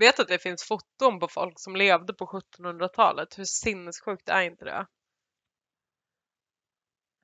Vet 0.00 0.20
att 0.20 0.28
det 0.28 0.38
finns 0.38 0.64
foton 0.64 1.20
på 1.20 1.28
folk 1.28 1.60
som 1.60 1.76
levde 1.76 2.14
på 2.14 2.26
1700-talet? 2.26 3.38
Hur 3.38 3.44
sinnessjukt 3.44 4.28
är 4.28 4.42
inte 4.42 4.64
det? 4.64 4.86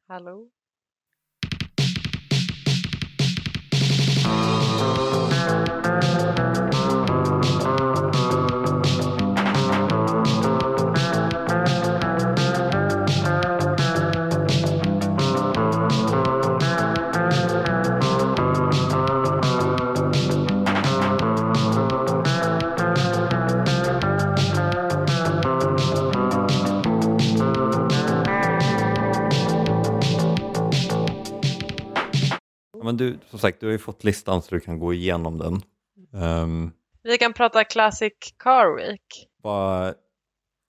Hallå? 0.09 0.51
Men 32.87 32.97
du, 32.97 33.19
som 33.31 33.39
sagt, 33.39 33.61
du 33.61 33.67
har 33.67 33.73
ju 33.73 33.79
fått 33.79 34.05
listan 34.05 34.43
så 34.43 34.55
du 34.55 34.61
kan 34.61 34.79
gå 34.79 34.95
igenom 34.95 35.39
den. 35.39 35.63
Um, 36.23 36.73
Vi 37.03 37.19
kan 37.19 37.33
prata 37.33 37.65
Classic 37.65 38.13
Car 38.39 38.77
Week. 38.77 39.29
vad, 39.43 39.95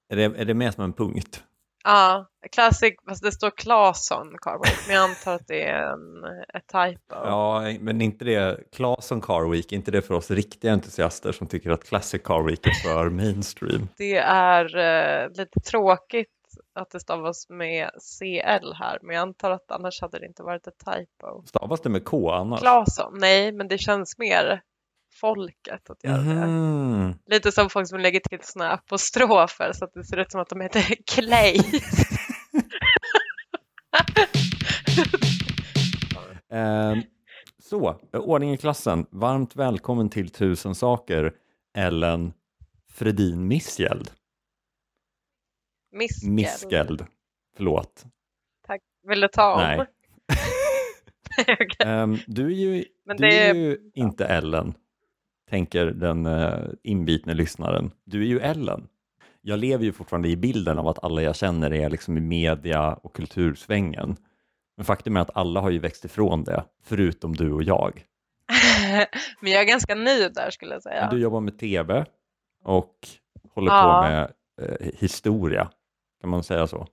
är, 0.09 0.15
det, 0.15 0.23
är 0.23 0.45
det 0.45 0.53
med 0.53 0.73
som 0.73 0.83
en 0.83 0.93
punkt? 0.93 1.43
Ja, 1.83 2.25
Classic, 2.51 2.93
fast 3.07 3.23
det 3.23 3.31
står 3.31 3.51
Claesson 3.57 4.37
Car 4.41 4.63
Week, 4.63 4.77
men 4.87 4.95
jag 4.95 5.09
antar 5.09 5.35
att 5.35 5.47
det 5.47 5.63
är 5.63 5.83
en 5.93 6.23
ett 6.53 6.67
typo. 6.67 7.15
Ja, 7.15 7.73
men 7.79 8.01
inte 8.01 8.25
det, 8.25 8.59
Claesson 8.71 9.21
Car 9.21 9.51
Week, 9.51 9.71
inte 9.71 9.91
det 9.91 10.01
för 10.01 10.13
oss 10.13 10.31
riktiga 10.31 10.71
entusiaster 10.73 11.31
som 11.31 11.47
tycker 11.47 11.69
att 11.69 11.83
Classic 11.83 12.21
Car 12.23 12.43
Week 12.43 12.67
är 12.67 12.71
för 12.71 13.09
mainstream? 13.09 13.87
Det 13.97 14.17
är 14.17 14.77
eh, 14.77 15.29
lite 15.29 15.59
tråkigt 15.59 16.29
att 16.77 16.89
det 16.91 16.99
stavas 16.99 17.49
med 17.49 17.89
CL 18.19 18.73
här, 18.73 18.99
men 19.01 19.15
jag 19.15 19.21
antar 19.21 19.51
att 19.51 19.71
annars 19.71 20.01
hade 20.01 20.19
det 20.19 20.25
inte 20.25 20.43
varit 20.43 20.67
ett 20.67 20.79
typo. 20.85 21.43
Stavas 21.45 21.81
det 21.81 21.89
med 21.89 22.05
K 22.05 22.31
annars? 22.31 22.59
Claesson, 22.59 23.17
nej, 23.19 23.51
men 23.51 23.67
det 23.67 23.77
känns 23.77 24.17
mer 24.17 24.61
folket 25.21 25.89
att 25.89 26.03
göra 26.03 26.17
det. 26.17 26.47
Mhm. 26.47 27.13
Lite 27.25 27.51
som 27.51 27.69
folk 27.69 27.87
som 27.87 27.99
lägger 27.99 28.19
till 28.19 28.39
såna 28.41 28.71
apostrofer 28.71 29.71
så 29.73 29.85
att 29.85 29.93
det 29.93 30.03
ser 30.03 30.17
ut 30.17 30.31
som 30.31 30.41
att 30.41 30.49
de 30.49 30.61
heter 30.61 30.95
Clay. 31.15 31.61
Ehm, 36.53 37.01
så, 37.63 37.99
ordning 38.13 38.53
i 38.53 38.57
klassen. 38.57 39.05
Varmt 39.11 39.55
välkommen 39.55 40.09
till 40.09 40.29
Tusen 40.29 40.75
saker, 40.75 41.33
Ellen 41.77 42.33
Fredin 42.91 43.47
Missgäld. 43.47 44.11
Miskel. 45.91 46.29
Missgäld. 46.29 47.05
Förlåt. 47.57 48.05
Tack. 48.67 48.81
Vill 49.07 49.21
du 49.21 49.27
ta 49.27 49.53
om? 49.53 49.59
Nej. 49.61 49.85
Ehm, 51.79 52.17
du 52.27 52.45
är 52.45 52.55
ju, 52.55 52.85
Men 53.05 53.17
du 53.17 53.27
är 53.27 53.53
ju 53.55 53.77
inte 53.93 54.25
Ellen, 54.25 54.73
tänker 55.49 55.85
den 55.85 56.25
uh, 56.25 56.69
inbitne 56.83 57.33
lyssnaren. 57.33 57.91
Du 58.03 58.21
är 58.21 58.25
ju 58.25 58.39
Ellen. 58.39 58.87
Jag 59.41 59.59
lever 59.59 59.85
ju 59.85 59.91
fortfarande 59.93 60.29
i 60.29 60.37
bilden 60.37 60.79
av 60.79 60.87
att 60.87 61.03
alla 61.03 61.21
jag 61.21 61.35
känner 61.35 61.73
är 61.73 61.89
liksom 61.89 62.17
i 62.17 62.21
media 62.21 62.93
och 62.93 63.15
kultursvängen. 63.15 64.15
Men 64.77 64.85
faktum 64.85 65.17
är 65.17 65.21
att 65.21 65.37
alla 65.37 65.59
har 65.61 65.69
ju 65.69 65.79
växt 65.79 66.05
ifrån 66.05 66.43
det, 66.43 66.63
förutom 66.83 67.35
du 67.35 67.51
och 67.51 67.63
jag. 67.63 68.03
Men 69.41 69.51
jag 69.51 69.61
är 69.61 69.67
ganska 69.67 69.95
ny 69.95 70.29
där 70.29 70.49
skulle 70.49 70.73
jag 70.73 70.83
säga. 70.83 71.09
Du 71.11 71.19
jobbar 71.19 71.39
med 71.41 71.59
tv 71.59 72.05
och 72.63 72.95
håller 73.53 73.71
Ja. 73.71 74.01
på 74.03 74.09
med 74.09 74.31
eh, 74.61 74.87
historia, 74.99 75.71
kan 76.21 76.29
man 76.29 76.43
säga 76.43 76.67
så? 76.67 76.87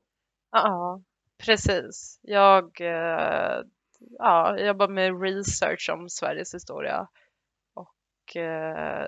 Ja, 0.51 1.03
precis. 1.47 2.19
Jag, 2.23 2.81
eh, 2.81 3.61
ja, 4.19 4.59
jobbar 4.59 4.89
med 4.89 5.23
research 5.23 5.91
om 5.93 6.09
Sveriges 6.09 6.55
historia 6.55 7.09
och 7.75 8.37
eh, 8.37 9.07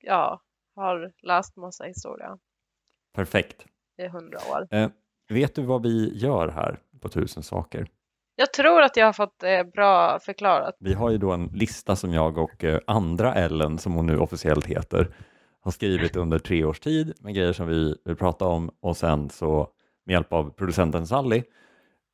ja, 0.00 0.40
har 0.74 1.12
läst 1.22 1.56
massa 1.56 1.84
historia 1.84 2.38
Perfekt. 3.14 3.66
i 3.96 4.08
hundra 4.08 4.38
år. 4.50 4.66
Eh, 4.70 4.90
vet 5.28 5.54
du 5.54 5.62
vad 5.62 5.82
vi 5.82 6.18
gör 6.18 6.48
här 6.48 6.78
på 7.00 7.08
Tusen 7.08 7.42
saker? 7.42 7.88
Jag 8.36 8.52
tror 8.52 8.82
att 8.82 8.96
jag 8.96 9.06
har 9.06 9.12
fått 9.12 9.38
det 9.38 9.72
bra 9.72 10.18
förklarat. 10.18 10.76
Vi 10.78 10.94
har 10.94 11.10
ju 11.10 11.18
då 11.18 11.32
en 11.32 11.46
lista 11.46 11.96
som 11.96 12.12
jag 12.12 12.38
och 12.38 12.64
eh, 12.64 12.80
andra 12.86 13.34
Ellen, 13.34 13.78
som 13.78 13.92
hon 13.92 14.06
nu 14.06 14.18
officiellt 14.18 14.66
heter, 14.66 15.14
har 15.64 15.70
skrivit 15.70 16.16
under 16.16 16.38
tre 16.38 16.64
års 16.64 16.80
tid 16.80 17.12
med 17.20 17.34
grejer 17.34 17.52
som 17.52 17.66
vi 17.68 17.96
vill 18.04 18.16
prata 18.16 18.44
om 18.46 18.70
och 18.80 18.96
sen 18.96 19.30
så 19.30 19.68
med 20.06 20.12
hjälp 20.14 20.32
av 20.32 20.50
producenten 20.50 21.06
Sally 21.06 21.42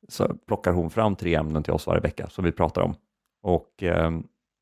så 0.07 0.35
plockar 0.47 0.71
hon 0.71 0.89
fram 0.89 1.15
tre 1.15 1.35
ämnen 1.35 1.63
till 1.63 1.73
oss 1.73 1.87
varje 1.87 2.01
vecka 2.01 2.29
som 2.29 2.45
vi 2.45 2.51
pratar 2.51 2.81
om. 2.81 2.95
Och 3.43 3.83
eh, 3.83 4.11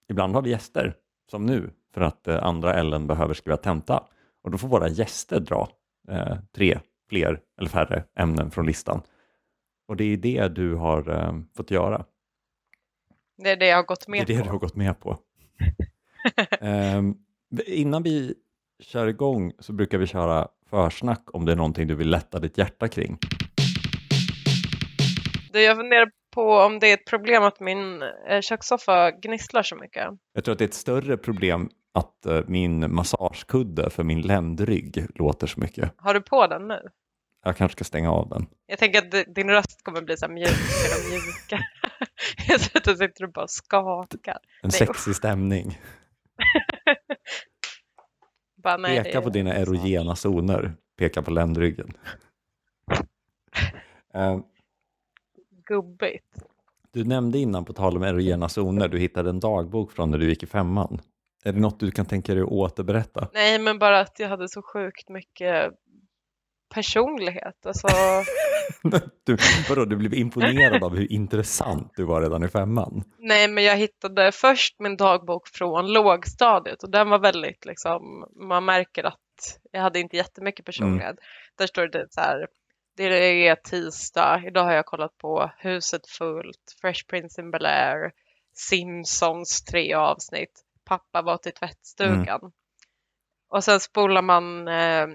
ibland 0.10 0.36
har 0.36 0.42
vi 0.42 0.50
gäster, 0.50 0.96
som 1.32 1.46
nu, 1.46 1.70
för 1.94 2.02
att 2.02 2.28
eh, 2.28 2.44
andra 2.44 2.74
Ellen 2.74 3.08
behöver 3.08 3.34
skriva 3.34 3.58
tenta. 3.58 4.04
Och 4.44 4.52
då 4.52 4.58
får 4.58 4.68
våra 4.68 4.88
gäster 4.88 5.40
dra 5.40 5.70
eh, 6.10 6.38
tre, 6.56 6.80
fler 7.10 7.42
eller 7.60 7.70
färre 7.70 8.04
ämnen 8.16 8.52
från 8.52 8.66
listan. 8.66 9.02
Och 9.88 9.96
det 9.98 10.04
är 10.04 10.18
det 10.18 10.48
du 10.48 10.76
har 10.76 11.10
eh, 11.10 11.34
fått 11.56 11.72
göra. 11.72 12.06
Det 13.44 13.50
är 13.50 13.56
det 13.58 13.68
jag 13.68 13.76
har 13.76 13.84
gått 13.84 14.06
Det 14.06 14.12
med 14.12 14.22
är 14.22 14.26
det 14.26 14.38
på. 14.38 14.44
du 14.44 14.50
har 14.50 14.60
gått 14.60 14.76
med 14.76 15.00
på. 15.00 15.18
Ehm, 16.62 17.16
innan 17.66 18.04
vi 18.04 18.36
kör 18.80 19.08
igång 19.08 19.52
så 19.60 19.74
brukar 19.74 19.98
vi 19.98 20.08
köra 20.08 20.48
försnack 20.70 21.24
om 21.34 21.46
det 21.46 21.52
är 21.52 21.56
någonting 21.56 21.88
du 21.88 21.96
vill 21.96 22.10
lätta 22.10 22.40
ditt 22.40 22.58
hjärta 22.58 22.88
kring. 22.88 23.18
Du, 25.54 25.62
jag 25.62 25.78
funderar 25.78 26.12
på 26.34 26.54
om 26.58 26.80
det 26.80 26.88
är 26.88 26.94
ett 26.94 27.06
problem 27.06 27.44
att 27.44 27.60
min 27.60 28.02
eh, 28.30 28.42
kökssoffa 28.42 29.12
gnisslar 29.12 29.64
så 29.64 29.76
mycket. 29.76 30.08
Jag 30.34 30.44
tror 30.44 30.54
att 30.54 30.60
det 30.60 30.64
är 30.66 30.68
ett 30.68 30.74
större 30.74 31.18
problem 31.18 31.70
att 31.94 32.26
eh, 32.26 32.42
min 32.48 32.94
massagekudde 32.96 33.90
för 33.90 34.04
min 34.04 34.22
ländrygg 34.22 35.06
låter 35.16 35.48
så 35.48 35.60
mycket. 35.60 35.94
Har 35.98 36.14
du 36.14 36.22
på 36.22 36.48
den 36.48 36.68
nu? 36.68 36.80
Jag 37.44 37.58
kanske 37.58 37.76
ska 37.76 37.84
stänga 37.84 38.12
av 38.12 38.30
den. 38.30 38.46
Jag 38.68 38.80
tänker 38.80 39.00
att 39.00 39.12
di- 39.12 39.26
din 39.36 39.50
röst 39.50 39.84
kommer 39.84 40.02
bli 40.02 40.18
så 40.18 40.26
här 40.26 40.34
mjukare 40.34 40.96
och 41.06 41.10
mjukare. 41.12 41.62
Jag 42.48 42.62
ser 42.62 42.78
att 42.78 42.84
du 42.84 42.96
sitter 42.96 43.24
och 43.24 43.32
bara 43.32 43.48
skakar. 43.48 44.34
En 44.34 44.40
Nej, 44.64 44.72
sexig 44.72 45.16
stämning. 45.16 45.80
Bara, 48.64 48.78
nej, 48.78 49.04
Peka 49.04 49.22
på 49.22 49.30
dina 49.30 49.56
erogena 49.56 50.16
zoner. 50.16 50.74
Peka 50.98 51.22
på 51.22 51.32
ländryggen. 51.32 51.92
Ehm, 54.14 54.44
Gubbigt. 55.66 56.26
Du 56.94 57.04
nämnde 57.04 57.38
innan 57.38 57.66
på 57.66 57.74
tal 57.74 57.98
om 57.98 58.04
erogena 58.04 58.50
zoner, 58.50 58.88
du 58.88 59.00
hittade 59.00 59.30
en 59.30 59.40
dagbok 59.40 59.92
från 59.92 60.12
när 60.12 60.18
du 60.18 60.30
gick 60.30 60.44
i 60.44 60.46
femman. 60.46 61.02
Är 61.44 61.54
det 61.54 61.60
något 61.60 61.80
du 61.80 61.92
kan 61.92 62.06
tänka 62.06 62.34
dig 62.34 62.44
att 62.44 62.50
återberätta? 62.50 63.28
Nej, 63.34 63.60
men 63.60 63.80
bara 63.80 64.00
att 64.00 64.20
jag 64.20 64.30
hade 64.30 64.50
så 64.50 64.62
sjukt 64.62 65.10
mycket 65.10 65.74
personlighet. 66.70 67.66
Alltså, 67.66 67.88
Du, 69.24 69.38
vadå, 69.70 69.86
du 69.86 69.96
blev 69.96 70.14
imponerad 70.14 70.84
av 70.84 70.96
hur 70.96 71.12
intressant 71.12 71.92
du 71.96 72.04
var 72.04 72.22
redan 72.22 72.44
i 72.44 72.48
femman? 72.48 73.04
nej, 73.18 73.48
men 73.48 73.64
jag 73.64 73.76
hittade 73.76 74.32
först 74.32 74.76
min 74.80 74.98
dagbok 74.98 75.48
från 75.48 75.94
lågstadiet 75.94 76.84
och 76.84 76.92
den 76.92 77.10
var 77.10 77.20
väldigt 77.20 77.66
liksom, 77.66 78.26
man 78.36 78.66
märker 78.66 79.04
att 79.04 79.60
jag 79.72 79.82
hade 79.82 80.00
inte 80.00 80.18
jättemycket 80.18 80.66
personlighet. 80.66 81.16
Där 81.58 81.68
står 81.68 81.88
det 81.88 82.08
så 82.10 82.22
här, 82.22 82.48
det 82.98 83.48
är 83.48 83.56
tisdag, 83.56 84.44
idag 84.48 84.64
har 84.64 84.74
jag 84.74 84.86
kollat 84.86 85.18
på 85.18 85.52
Huset 85.58 86.08
fullt, 86.08 86.76
Fresh 86.82 87.06
Prince 87.08 87.42
in 87.42 87.52
Bel-Air, 87.52 88.12
Simpsons 88.56 89.64
tre 89.64 89.94
avsnitt, 89.94 90.62
pappa 90.86 91.22
var 91.22 91.38
till 91.38 91.54
tvättstugan. 91.54 92.52
Och 93.50 93.64
sen 93.64 93.80
spolar 93.80 94.22
man 94.22 94.68
eh, 94.68 95.08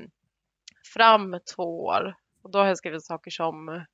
fram 0.95 1.37
två 1.55 1.85
år 1.85 2.15
och 2.43 2.51
då 2.51 2.59
har 2.59 2.67
jag 2.67 2.79
skrivit 2.79 3.05
saker 3.05 3.31
som 3.31 3.85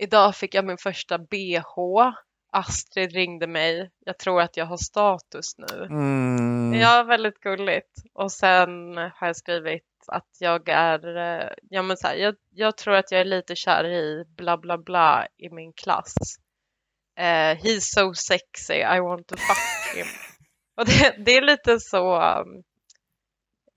Idag 0.00 0.36
fick 0.36 0.54
jag 0.54 0.64
min 0.64 0.78
första 0.78 1.18
bh. 1.18 2.12
Astrid 2.52 3.12
ringde 3.12 3.46
mig. 3.46 3.90
Jag 3.98 4.18
tror 4.18 4.40
att 4.40 4.56
jag 4.56 4.66
har 4.66 4.76
status 4.76 5.58
nu. 5.58 5.84
Mm. 5.84 6.74
Ja, 6.74 7.02
väldigt 7.02 7.40
gulligt. 7.40 7.92
Och 8.14 8.32
sen 8.32 8.96
har 8.96 9.26
jag 9.26 9.36
skrivit 9.36 9.84
att 10.06 10.28
jag 10.38 10.68
är, 10.68 11.16
eh, 11.16 11.48
ja 11.70 11.82
men 11.82 11.96
så 11.96 12.06
här, 12.06 12.14
jag, 12.14 12.34
jag 12.50 12.76
tror 12.76 12.94
att 12.94 13.10
jag 13.10 13.20
är 13.20 13.24
lite 13.24 13.56
kär 13.56 13.84
i 13.84 14.24
bla 14.36 14.56
bla 14.56 14.78
bla 14.78 15.26
i 15.36 15.50
min 15.50 15.72
klass. 15.72 16.14
Eh, 17.18 17.56
he's 17.56 17.80
so 17.80 18.14
sexy, 18.14 18.74
I 18.74 19.00
want 19.00 19.26
to 19.26 19.36
fuck 19.36 19.96
him. 19.96 20.06
Och 20.76 20.86
det, 20.86 21.24
det 21.24 21.36
är 21.36 21.42
lite 21.42 21.80
så, 21.80 22.22
um, 22.22 22.62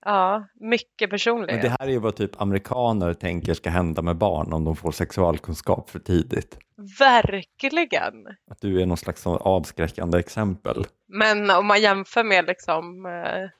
ja, 0.04 0.48
mycket 0.54 1.00
Men 1.00 1.10
personlighet. 1.10 1.62
det 1.62 1.68
här 1.68 1.86
är 1.86 1.90
ju 1.90 1.98
vad 1.98 2.16
typ 2.16 2.40
amerikaner 2.40 3.14
tänker 3.14 3.54
ska 3.54 3.70
hända 3.70 4.02
med 4.02 4.16
barn 4.16 4.52
om 4.52 4.64
de 4.64 4.76
får 4.76 4.92
sexualkunskap 4.92 5.90
för 5.90 5.98
tidigt. 5.98 6.58
Verkligen. 6.98 8.26
Att 8.50 8.60
du 8.60 8.82
är 8.82 8.86
någon 8.86 8.96
slags 8.96 9.26
avskräckande 9.26 10.18
exempel. 10.18 10.86
Men 11.08 11.50
om 11.50 11.66
man 11.66 11.80
jämför 11.80 12.24
med 12.24 12.46
liksom, 12.46 13.06
eh, 13.06 13.50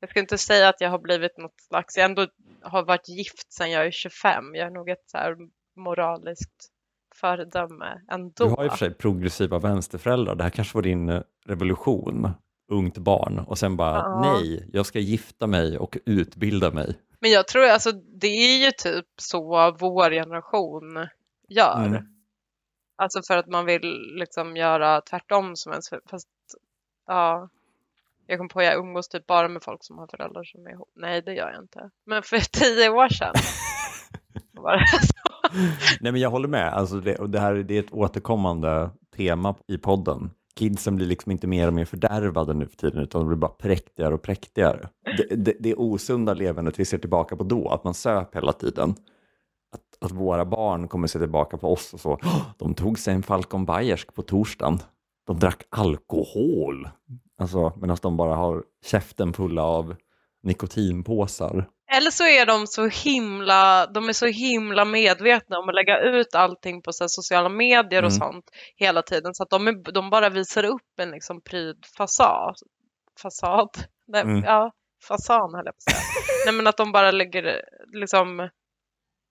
Jag 0.00 0.10
ska 0.10 0.20
inte 0.20 0.38
säga 0.38 0.68
att 0.68 0.80
jag 0.80 0.90
har 0.90 0.98
blivit 0.98 1.38
något 1.38 1.60
slags, 1.60 1.96
jag 1.96 2.04
ändå 2.04 2.26
har 2.62 2.82
varit 2.84 3.08
gift 3.08 3.52
sedan 3.52 3.70
jag 3.70 3.86
är 3.86 3.90
25. 3.90 4.54
Jag 4.54 4.66
är 4.66 4.70
nog 4.70 4.88
ett 4.88 5.04
så 5.06 5.18
här 5.18 5.36
moraliskt 5.76 6.68
föredöme 7.14 8.00
ändå. 8.10 8.44
Du 8.44 8.44
har 8.44 8.64
och 8.64 8.70
för 8.70 8.78
sig 8.78 8.94
progressiva 8.94 9.58
vänsterföräldrar. 9.58 10.34
Det 10.34 10.42
här 10.42 10.50
kanske 10.50 10.76
var 10.76 10.82
din 10.82 11.08
eh, 11.08 11.22
revolution, 11.46 12.30
ungt 12.72 12.98
barn. 12.98 13.38
Och 13.38 13.58
sen 13.58 13.76
bara, 13.76 13.96
Ja. 13.96 14.20
nej, 14.20 14.68
jag 14.72 14.86
ska 14.86 14.98
gifta 14.98 15.46
mig 15.46 15.78
och 15.78 15.98
utbilda 16.06 16.70
mig. 16.70 16.98
Men 17.20 17.30
jag 17.30 17.48
tror 17.48 17.64
alltså 17.64 17.92
det 17.92 18.26
är 18.26 18.64
ju 18.64 18.70
typ 18.70 19.06
så 19.16 19.70
vår 19.78 20.10
generation 20.10 21.08
gör. 21.48 21.84
Mm. 21.84 22.04
Alltså 22.96 23.22
för 23.22 23.36
att 23.36 23.46
man 23.46 23.64
vill 23.66 24.14
liksom 24.18 24.56
göra 24.56 25.00
tvärtom 25.00 25.56
som 25.56 25.72
ens 25.72 25.90
fast 26.10 26.28
ja. 27.06 27.48
Jag 28.26 28.38
kom 28.38 28.48
på 28.48 28.58
att 28.58 28.64
jag 28.64 28.74
umgås 28.78 29.08
typ 29.08 29.26
bara 29.26 29.48
med 29.48 29.62
folk 29.62 29.84
som 29.84 29.98
har 29.98 30.06
föräldrar 30.06 30.44
som 30.44 30.66
är 30.66 30.70
ihop. 30.70 30.90
Nej, 30.96 31.22
det 31.22 31.34
gör 31.34 31.50
jag 31.50 31.62
inte. 31.62 31.90
Men 32.06 32.22
för 32.22 32.38
tio 32.52 32.88
år 32.88 33.08
sedan 33.08 33.34
var 34.52 34.76
det 34.76 35.06
så. 35.06 35.12
Nej 36.00 36.12
men 36.12 36.20
jag 36.20 36.30
håller 36.30 36.48
med, 36.48 36.72
alltså 36.72 37.00
det, 37.00 37.26
det 37.28 37.40
här 37.40 37.54
det 37.54 37.74
är 37.76 37.80
ett 37.80 37.92
återkommande 37.92 38.90
tema 39.16 39.54
i 39.68 39.78
podden. 39.78 40.30
Kidsen 40.58 40.96
blir 40.96 41.06
liksom 41.06 41.32
inte 41.32 41.46
mer 41.46 41.66
och 41.66 41.74
mer 41.74 41.84
fördärvade 41.84 42.54
nu 42.54 42.66
för 42.66 42.76
tiden 42.76 43.02
utan 43.02 43.20
de 43.20 43.28
blir 43.28 43.36
bara 43.36 43.50
präktigare 43.50 44.14
och 44.14 44.22
präktigare. 44.22 44.88
Det, 45.16 45.36
det, 45.36 45.56
det 45.60 45.74
osunda 45.74 46.34
levandet 46.34 46.78
vi 46.78 46.84
ser 46.84 46.98
tillbaka 46.98 47.36
på 47.36 47.44
då, 47.44 47.68
att 47.68 47.84
man 47.84 47.94
söp 47.94 48.36
hela 48.36 48.52
tiden. 48.52 48.94
Att, 49.72 50.04
att 50.04 50.12
våra 50.12 50.44
barn 50.44 50.88
kommer 50.88 51.06
se 51.06 51.18
tillbaka 51.18 51.56
på 51.56 51.72
oss 51.72 51.94
och 51.94 52.00
så, 52.00 52.18
de 52.58 52.74
tog 52.74 52.98
sig 52.98 53.14
en 53.14 53.22
Falcon 53.22 53.64
Bayersk 53.64 54.14
på 54.14 54.22
torsdagen. 54.22 54.78
De 55.26 55.38
drack 55.38 55.62
alkohol. 55.70 56.88
Alltså 57.38 57.72
medan 57.76 57.96
de 58.02 58.16
bara 58.16 58.34
har 58.34 58.64
käften 58.84 59.32
fulla 59.32 59.62
av 59.62 59.96
nikotinpåsar. 60.42 61.68
Eller 61.96 62.10
så 62.10 62.24
är 62.26 62.46
de 62.46 62.66
så 62.66 62.86
himla, 62.86 63.86
de 63.86 64.08
är 64.08 64.12
så 64.12 64.26
himla 64.26 64.84
medvetna 64.84 65.58
om 65.58 65.68
att 65.68 65.74
lägga 65.74 66.00
ut 66.00 66.34
allting 66.34 66.82
på 66.82 66.92
så 66.92 67.08
sociala 67.08 67.48
medier 67.48 68.02
och 68.02 68.10
Mm. 68.10 68.18
sånt 68.20 68.44
hela 68.76 69.02
tiden 69.02 69.34
så 69.34 69.42
att 69.42 69.50
de, 69.50 69.68
är, 69.68 69.92
de 69.92 70.10
bara 70.10 70.28
visar 70.28 70.64
upp 70.64 70.98
en 71.00 71.10
liksom 71.10 71.40
pryd 71.40 71.76
fasad. 71.96 72.54
Fasad? 73.22 73.68
Nej, 74.06 74.22
Mm. 74.22 74.44
Ja, 74.44 74.72
fasan 75.08 75.54
höll 75.54 75.66
jag 75.66 75.74
på 75.74 75.78
att 75.78 75.82
säga. 75.82 76.02
Nej 76.46 76.54
men 76.54 76.66
att 76.66 76.76
de 76.76 76.92
bara 76.92 77.10
lägger 77.10 77.62
liksom 77.92 78.48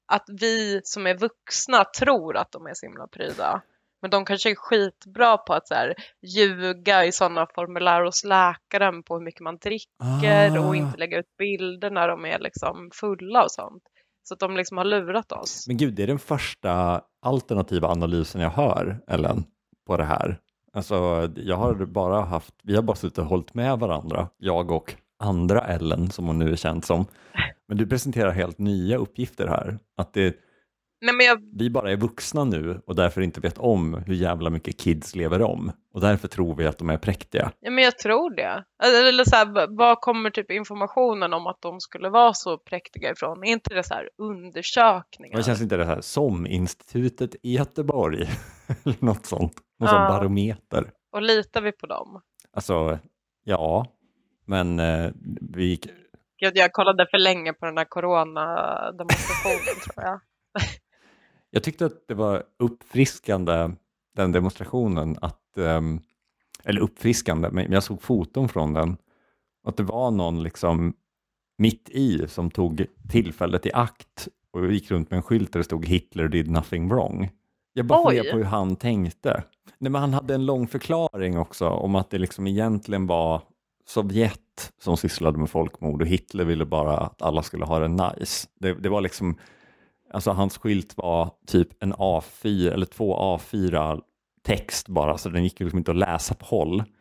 att 0.08 0.26
vi 0.42 0.82
som 0.84 1.08
är 1.08 1.18
vuxna 1.18 1.86
tror 2.00 2.38
att 2.38 2.52
de 2.52 2.66
är 2.68 2.74
så 2.74 2.86
himla 2.86 3.08
pryda. 3.08 3.62
Men 4.02 4.12
de 4.12 4.26
kanske 4.26 4.52
är 4.52 4.56
skitbra 4.56 5.38
på 5.38 5.54
att 5.54 5.68
så 5.68 5.74
här, 5.74 5.94
ljuga 6.22 7.06
i 7.06 7.12
sådana 7.12 7.48
formulär 7.56 8.04
hos 8.06 8.24
läkaren 8.24 9.04
på 9.04 9.14
hur 9.16 9.22
mycket 9.26 9.42
man 9.42 9.58
dricker 9.58 10.60
och 10.60 10.66
Ah. 10.70 10.76
inte 10.76 10.98
lägga 10.98 11.20
ut 11.20 11.38
bilder 11.38 11.90
när 11.92 12.08
de 12.08 12.26
är 12.26 12.40
liksom 12.40 12.90
fulla 12.94 13.44
och 13.44 13.52
sånt. 13.52 13.84
Så 14.24 14.34
att 14.34 14.40
de 14.40 14.58
liksom 14.58 14.78
har 14.78 14.86
lurat 14.86 15.32
oss. 15.32 15.68
Men 15.68 15.78
gud, 15.78 15.94
det 15.94 16.04
är 16.04 16.08
den 16.08 16.20
första 16.20 17.02
alternativa 17.22 17.88
analysen 17.88 18.42
jag 18.42 18.50
hör, 18.50 19.00
Ellen, 19.08 19.44
på 19.88 19.98
det 19.98 20.04
här. 20.04 20.40
Alltså, 20.74 21.30
jag 21.36 21.56
har 21.56 21.74
bara 21.86 22.22
haft, 22.22 22.54
vi 22.64 22.76
har 22.76 22.82
bara 22.84 22.96
suttit 22.96 23.18
och 23.18 23.26
hållit 23.26 23.54
med 23.54 23.80
varandra, 23.80 24.30
jag 24.38 24.72
och 24.72 24.96
andra 25.24 25.62
Ellen, 25.62 26.10
som 26.12 26.28
hon 26.28 26.40
nu 26.40 26.52
är 26.52 26.56
känd 26.56 26.86
som. 26.86 27.06
Men 27.68 27.78
du 27.78 27.88
presenterar 27.88 28.32
helt 28.32 28.58
nya 28.58 28.98
uppgifter 28.98 29.48
här. 29.48 29.80
Att 29.98 30.14
det, 30.14 30.36
Nej 31.02 31.16
men 31.16 31.26
jag, 31.26 31.42
vi 31.58 31.70
bara 31.70 31.92
är 31.92 31.96
vuxna 31.98 32.44
nu 32.44 32.82
och 32.88 32.96
därför 32.96 33.22
inte 33.22 33.40
vet 33.42 33.58
om 33.58 33.94
hur 34.08 34.14
jävla 34.14 34.50
mycket 34.50 34.78
kids 34.80 35.16
lever 35.16 35.42
om. 35.42 35.72
Och 35.94 36.02
därför 36.02 36.28
tror 36.28 36.56
vi 36.56 36.68
att 36.68 36.78
de 36.78 36.90
är 36.90 36.98
präktiga. 36.98 37.52
ja, 37.60 37.72
men 37.72 37.84
jag 37.84 37.98
tror 37.98 38.36
det. 38.36 38.64
Eller 38.84 39.10
eller 39.10 39.24
så 39.24 39.36
här, 39.36 39.78
var 39.78 39.96
kommer 39.96 40.30
typ 40.30 40.52
informationen 40.52 41.34
om 41.34 41.48
att 41.48 41.62
de 41.62 41.80
skulle 41.80 42.10
vara 42.10 42.34
så 42.34 42.58
präktiga 42.58 43.12
ifrån? 43.12 43.44
Är 43.44 43.52
inte 43.52 43.74
det 43.74 43.84
så 43.84 43.94
här 43.94 44.10
undersökningar? 44.18 45.36
Men 45.36 45.44
känns 45.44 45.62
inte 45.62 45.78
det 45.78 45.86
här 45.86 46.02
som 46.02 46.48
institutet 46.48 47.36
i 47.44 47.54
Göteborg? 47.56 48.22
Eller 48.86 49.06
något 49.06 49.26
sånt. 49.26 49.54
Någon 49.80 49.88
Ja. 49.88 49.88
sån 49.90 50.18
barometer. 50.18 50.92
Och 51.12 51.22
litar 51.22 51.62
vi 51.62 51.72
på 51.72 51.86
dem? 51.88 52.22
Alltså, 52.54 53.00
ja, 53.44 53.86
men 54.46 54.80
eh, 54.80 55.12
vi, 55.42 55.80
Gud, 56.40 56.52
jag 56.56 56.72
kollade 56.74 57.08
för 57.12 57.18
länge 57.18 57.54
på 57.54 57.66
den 57.66 57.78
här 57.78 57.86
coronademonstrationen 57.86 59.80
tror 59.84 60.06
jag. 60.06 60.20
Jag 61.52 61.64
tyckte 61.64 61.86
att 61.86 62.08
det 62.08 62.14
var 62.14 62.44
uppfriskande, 62.60 63.72
den 64.16 64.32
demonstrationen, 64.32 65.18
att, 65.22 65.58
ehm, 65.58 66.00
eller 66.64 66.82
uppfriskande, 66.82 67.50
men 67.52 67.72
jag 67.72 67.84
såg 67.84 68.02
foton 68.02 68.50
från 68.50 68.74
den, 68.74 68.98
att 69.64 69.78
det 69.78 69.84
var 69.84 70.12
någon 70.12 70.44
liksom 70.44 70.94
mitt 71.58 71.90
i 71.90 72.28
som 72.28 72.52
tog 72.52 72.86
tillfället 73.10 73.66
i 73.66 73.72
akt 73.74 74.28
och 74.52 74.72
gick 74.72 74.92
runt 74.92 75.12
med 75.12 75.18
en 75.18 75.24
skylt 75.24 75.54
där 75.54 75.60
det 75.60 75.64
stod 75.64 75.86
Hitler 75.86 76.28
did 76.28 76.52
nothing 76.52 76.90
wrong. 76.90 77.30
Jag 77.74 77.86
bara 77.86 78.10
funderar 78.10 78.32
på 78.32 78.38
hur 78.38 78.44
han 78.44 78.76
tänkte. 78.76 79.44
Nej, 79.78 79.92
men 79.92 80.02
han 80.02 80.14
hade 80.14 80.36
en 80.36 80.46
lång 80.46 80.68
förklaring 80.68 81.38
också 81.38 81.70
om 81.70 81.96
att 81.96 82.10
det 82.10 82.18
liksom 82.18 82.48
egentligen 82.48 83.08
var 83.08 83.42
Sovjet 83.86 84.74
som 84.82 84.98
sysslade 84.98 85.40
med 85.40 85.50
folkmord 85.50 86.02
och 86.02 86.08
Hitler 86.08 86.44
ville 86.44 86.66
bara 86.66 86.98
att 86.98 87.22
alla 87.22 87.44
skulle 87.44 87.66
ha 87.66 87.80
det 87.80 87.88
nice. 87.88 88.48
Det, 88.60 88.74
det 88.74 88.90
var 88.90 89.02
liksom, 89.02 89.36
alltså 90.14 90.32
hans 90.32 90.58
skylt 90.58 90.98
var 90.98 91.32
typ 91.48 91.84
en 91.84 91.94
A4 91.94 92.72
eller 92.74 92.86
två 92.86 93.16
A4 93.38 94.02
text 94.44 94.88
bara, 94.88 95.18
så 95.18 95.30
den 95.30 95.44
gick 95.44 95.60
liksom 95.60 95.78
inte 95.80 95.92
att 95.92 95.98
läsa 95.98 96.36
på 96.36 96.46
håll. 96.46 96.84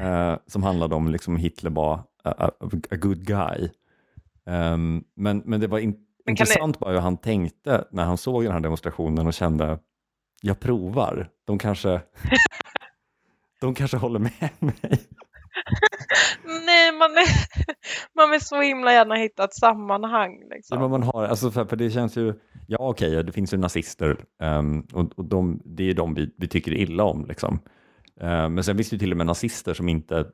Eh, 0.00 0.36
som 0.46 0.62
handlade 0.62 0.94
om 0.94 1.08
liksom 1.08 1.36
Hitler 1.36 1.70
var 1.70 1.94
a, 2.24 2.50
a, 2.90 2.96
good 2.96 3.26
guy. 3.26 3.70
Ehm, 4.46 5.04
men, 5.16 5.42
men 5.44 5.60
det 5.60 5.66
var 5.66 5.78
in, 5.78 5.92
kan 5.92 6.00
det- 6.24 6.30
intressant 6.30 6.78
bara 6.78 6.92
hur 6.92 7.00
han 7.00 7.16
tänkte 7.16 7.84
när 7.90 8.04
han 8.04 8.16
såg 8.18 8.42
den 8.44 8.52
här 8.52 8.60
demonstrationen 8.60 9.26
och 9.26 9.34
kände 9.34 9.78
jag 10.42 10.60
provar, 10.60 11.28
de 11.44 11.58
kanske 11.58 12.00
de 13.60 13.74
kanske 13.74 13.96
håller 13.96 14.18
med 14.18 14.50
mig. 14.58 15.00
Nej, 16.66 16.92
man, 16.92 17.10
är, 17.10 17.26
man 18.16 18.30
vill 18.30 18.40
så 18.40 18.60
himla 18.60 18.92
gärna 18.92 19.14
hitta 19.14 19.44
ett 19.44 19.54
sammanhang. 19.54 20.42
Liksom. 20.50 20.74
Ja, 20.76 20.80
men 20.80 20.90
man 20.90 21.02
har, 21.02 21.24
alltså 21.24 21.50
för, 21.50 21.64
för 21.64 21.76
det 21.76 21.90
känns 21.90 22.16
ju, 22.16 22.34
ja 22.66 22.78
okej, 22.80 23.24
det 23.24 23.32
finns 23.32 23.52
ju 23.52 23.58
nazister 23.58 24.24
um, 24.42 24.86
och, 24.92 25.18
och 25.18 25.24
de, 25.24 25.62
det 25.64 25.90
är 25.90 25.94
de 25.94 26.14
vi, 26.14 26.34
vi 26.36 26.48
tycker 26.48 26.72
illa 26.72 27.04
om. 27.04 27.26
Liksom. 27.26 27.60
Uh, 28.22 28.48
men 28.48 28.64
sen 28.64 28.76
finns 28.76 28.90
det 28.90 28.94
ju 28.94 29.00
till 29.00 29.10
och 29.10 29.16
med 29.16 29.26
nazister 29.26 29.74
som 29.74 29.88
inte 29.88 30.26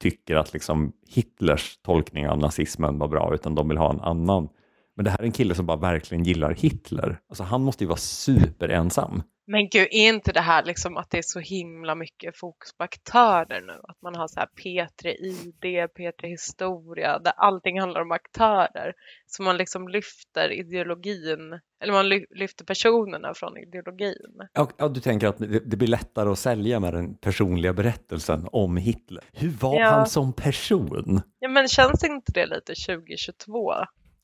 tycker 0.00 0.36
att 0.36 0.52
liksom, 0.52 0.92
Hitlers 1.08 1.78
tolkning 1.82 2.28
av 2.28 2.38
nazismen 2.38 2.98
var 2.98 3.08
bra, 3.08 3.34
utan 3.34 3.54
de 3.54 3.68
vill 3.68 3.78
ha 3.78 3.90
en 3.90 4.00
annan. 4.00 4.48
Men 4.96 5.04
det 5.04 5.10
här 5.10 5.18
är 5.18 5.24
en 5.24 5.32
kille 5.32 5.54
som 5.54 5.66
bara 5.66 5.76
verkligen 5.76 6.24
gillar 6.24 6.54
Hitler. 6.54 7.20
Alltså 7.28 7.42
han 7.42 7.62
måste 7.62 7.84
ju 7.84 7.88
vara 7.88 7.98
superensam. 7.98 9.22
Men 9.48 9.68
gud, 9.68 9.88
är 9.90 10.08
inte 10.08 10.32
det 10.32 10.40
här 10.40 10.64
liksom 10.64 10.96
att 10.96 11.10
det 11.10 11.18
är 11.18 11.22
så 11.22 11.40
himla 11.40 11.94
mycket 11.94 12.38
fokus 12.38 12.72
på 12.76 12.84
aktörer 12.84 13.60
nu? 13.60 13.72
Att 13.88 14.02
man 14.02 14.14
har 14.14 14.28
så 14.28 14.40
här 14.40 14.48
P3 14.64 15.06
ID, 15.08 15.64
P3 15.98 16.26
Historia, 16.26 17.18
där 17.18 17.32
allting 17.36 17.80
handlar 17.80 18.00
om 18.00 18.12
aktörer. 18.12 18.92
Så 19.26 19.42
man 19.42 19.56
liksom 19.56 19.88
lyfter 19.88 20.52
ideologin, 20.52 21.60
eller 21.82 21.92
man 21.92 22.08
ly- 22.08 22.26
lyfter 22.30 22.64
personerna 22.64 23.34
från 23.34 23.56
ideologin. 23.58 24.48
Ja, 24.52 24.68
ja, 24.78 24.88
du 24.88 25.00
tänker 25.00 25.26
att 25.28 25.38
det, 25.38 25.46
det 25.70 25.76
blir 25.76 25.88
lättare 25.88 26.28
att 26.30 26.38
sälja 26.38 26.80
med 26.80 26.94
den 26.94 27.14
personliga 27.18 27.72
berättelsen 27.72 28.48
om 28.52 28.76
Hitler. 28.76 29.24
Hur 29.32 29.50
var 29.50 29.80
Ja. 29.80 29.86
han 29.90 30.06
som 30.06 30.32
person? 30.32 31.20
Ja, 31.38 31.48
men 31.48 31.68
känns 31.68 32.04
inte 32.04 32.32
det 32.32 32.46
lite 32.46 32.74
2022? 32.86 33.72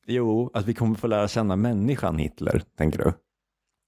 Jo, 0.07 0.51
att 0.53 0.65
vi 0.65 0.73
kommer 0.73 0.95
få 0.95 1.07
lära 1.07 1.27
känna 1.27 1.55
människan 1.55 2.17
Hitler, 2.17 2.61
tänker 2.77 2.99
du? 2.99 3.13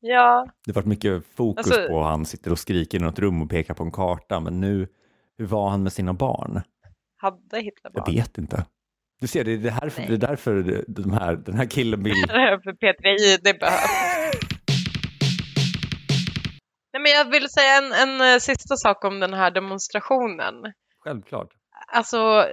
Ja, 0.08 0.48
Det 0.66 0.72
har 0.72 0.76
varit 0.76 0.86
mycket 0.86 1.26
fokus 1.36 1.68
Alltså- 1.72 1.88
på 1.88 2.00
att 2.00 2.06
han 2.10 2.26
sitter 2.26 2.52
och 2.52 2.60
skriker 2.60 2.98
i 2.98 3.02
något 3.02 3.20
rum 3.20 3.42
och 3.42 3.50
pekar 3.50 3.74
på 3.74 3.84
en 3.84 3.92
karta, 3.92 4.40
men 4.40 4.62
nu, 4.62 4.88
hur 5.38 5.46
var 5.46 5.70
han 5.70 5.84
med 5.84 5.94
sina 5.94 6.14
barn? 6.14 6.62
hade 7.18 7.58
Hitler 7.58 7.92
Jag 7.94 8.04
barn? 8.06 8.16
vet 8.16 8.38
inte. 8.38 8.66
Du 9.22 9.28
ser, 9.28 9.44
det 9.44 9.52
är, 9.52 9.58
det 9.58 9.70
här, 9.70 9.94
det 10.08 10.14
är 10.14 10.18
därför 10.18 10.84
de 10.88 11.12
här, 11.14 11.36
den 11.36 11.56
här 11.56 11.66
killen 11.66 12.04
vill... 12.04 12.14
För 12.64 12.72
P3 12.74 13.08
ID 13.20 13.60
behövs. 13.60 14.42
Nej, 16.94 17.02
men 17.02 17.12
jag 17.12 17.32
vill 17.32 17.50
säga 17.50 17.78
en, 17.78 18.10
en 18.10 18.34
eh, 18.34 18.40
sista 18.40 18.76
sak 18.78 19.06
om 19.06 19.20
den 19.20 19.34
här 19.34 19.52
demonstrationen. 19.52 20.54
Självklart. 21.00 21.50
Alltså, 21.94 22.46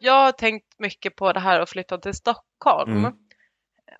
jag 0.00 0.24
har 0.24 0.32
tänkt 0.32 0.66
mycket 0.78 1.16
på 1.16 1.32
det 1.32 1.40
här 1.40 1.60
att 1.60 1.70
flytta 1.70 1.98
till 1.98 2.14
Stockholm. 2.14 2.92
Mm. 2.96 3.12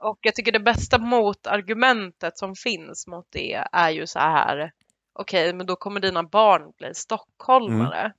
Och 0.00 0.18
jag 0.20 0.34
tycker 0.34 0.52
det 0.52 0.60
bästa 0.60 0.98
motargumentet 0.98 2.38
som 2.38 2.54
finns 2.54 3.06
mot 3.06 3.26
det 3.32 3.64
är 3.72 3.90
ju 3.90 4.06
så 4.06 4.18
här. 4.18 4.70
Okej, 5.18 5.54
men 5.54 5.66
då 5.66 5.76
kommer 5.76 6.00
dina 6.00 6.22
barn 6.22 6.72
bli 6.78 6.94
stockholmare. 6.94 8.12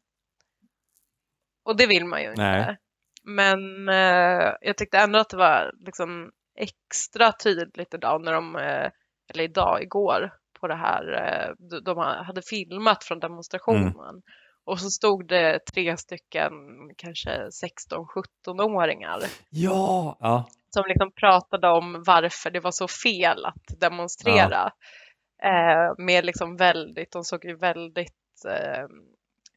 Och 1.66 1.78
det 1.78 1.88
vill 1.88 2.06
man 2.06 2.22
ju 2.22 2.30
inte. 2.30 2.42
Nej. 2.66 2.78
Men 3.24 3.90
eh, 3.90 4.54
jag 4.62 4.78
tyckte 4.78 4.98
ändå 4.98 5.20
att 5.20 5.30
det 5.30 5.38
var 5.38 5.72
liksom 5.86 6.32
extra 6.58 7.32
tydligt 7.32 7.94
idag 7.94 8.24
när 8.24 8.34
de, 8.34 8.56
eh, 8.56 8.90
eller 9.34 9.44
idag, 9.44 9.84
igår, 9.84 10.34
på 10.60 10.68
det 10.68 10.76
här, 10.76 11.14
eh, 11.14 11.54
de- 11.70 11.84
de 11.84 11.98
hade 11.98 12.42
filmat 12.50 13.04
från 13.04 13.20
demonstrationen. 13.20 14.22
Och 14.66 14.80
så 14.80 14.90
stod 14.90 15.28
det 15.28 15.60
tre 15.74 15.98
stycken 15.98 16.52
kanske 16.98 17.50
16-17-åringar. 17.50 19.20
Ja, 19.50 20.18
ja. 20.20 20.48
Som 20.76 20.84
liksom 20.88 21.12
pratade 21.12 21.68
om 21.68 22.04
varför 22.06 22.52
det 22.52 22.60
var 22.60 22.72
så 22.72 22.88
fel 22.88 23.46
att 23.46 23.80
demonstrera. 23.80 24.72
Ja. 25.38 25.50
Eh, 25.50 25.94
med 25.98 26.26
liksom 26.26 26.56
väldigt, 26.58 27.12
de 27.12 27.24
såg 27.24 27.46
ju 27.46 27.56
väldigt, 27.56 28.46
eh, 28.48 28.86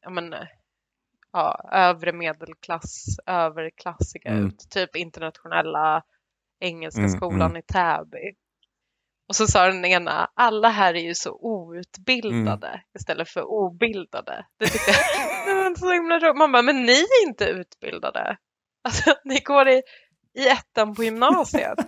ja 0.01 0.09
men, 0.09 0.35
ja, 1.33 1.69
övre 1.71 2.13
medelklass, 2.13 3.05
överklassiga 3.25 4.31
mm. 4.31 4.47
ut. 4.47 4.69
Typ 4.69 4.95
internationella 4.95 6.03
Engelska 6.59 7.01
mm, 7.01 7.11
skolan 7.11 7.49
mm. 7.49 7.57
i 7.57 7.61
Täby. 7.61 8.33
Och 9.27 9.35
så 9.35 9.47
sa 9.47 9.65
den 9.65 9.85
ena, 9.85 10.29
alla 10.33 10.69
här 10.69 10.93
är 10.93 11.03
ju 11.03 11.15
så 11.15 11.31
outbildade 11.41 12.67
mm. 12.67 12.79
istället 12.99 13.29
för 13.29 13.43
obildade. 13.43 14.45
Det 14.59 14.65
tyckte 14.65 14.91
jag 15.47 15.55
var 15.63 15.75
så 15.75 15.91
himla 15.91 16.19
roligt. 16.19 16.37
Man 16.37 16.51
bara, 16.51 16.61
men 16.61 16.85
ni 16.85 16.99
är 17.01 17.27
inte 17.27 17.45
utbildade. 17.45 18.37
Alltså, 18.83 19.15
ni 19.23 19.39
går 19.39 19.69
i, 19.69 19.81
i 20.39 20.47
ettan 20.47 20.95
på 20.95 21.03
gymnasiet. 21.03 21.79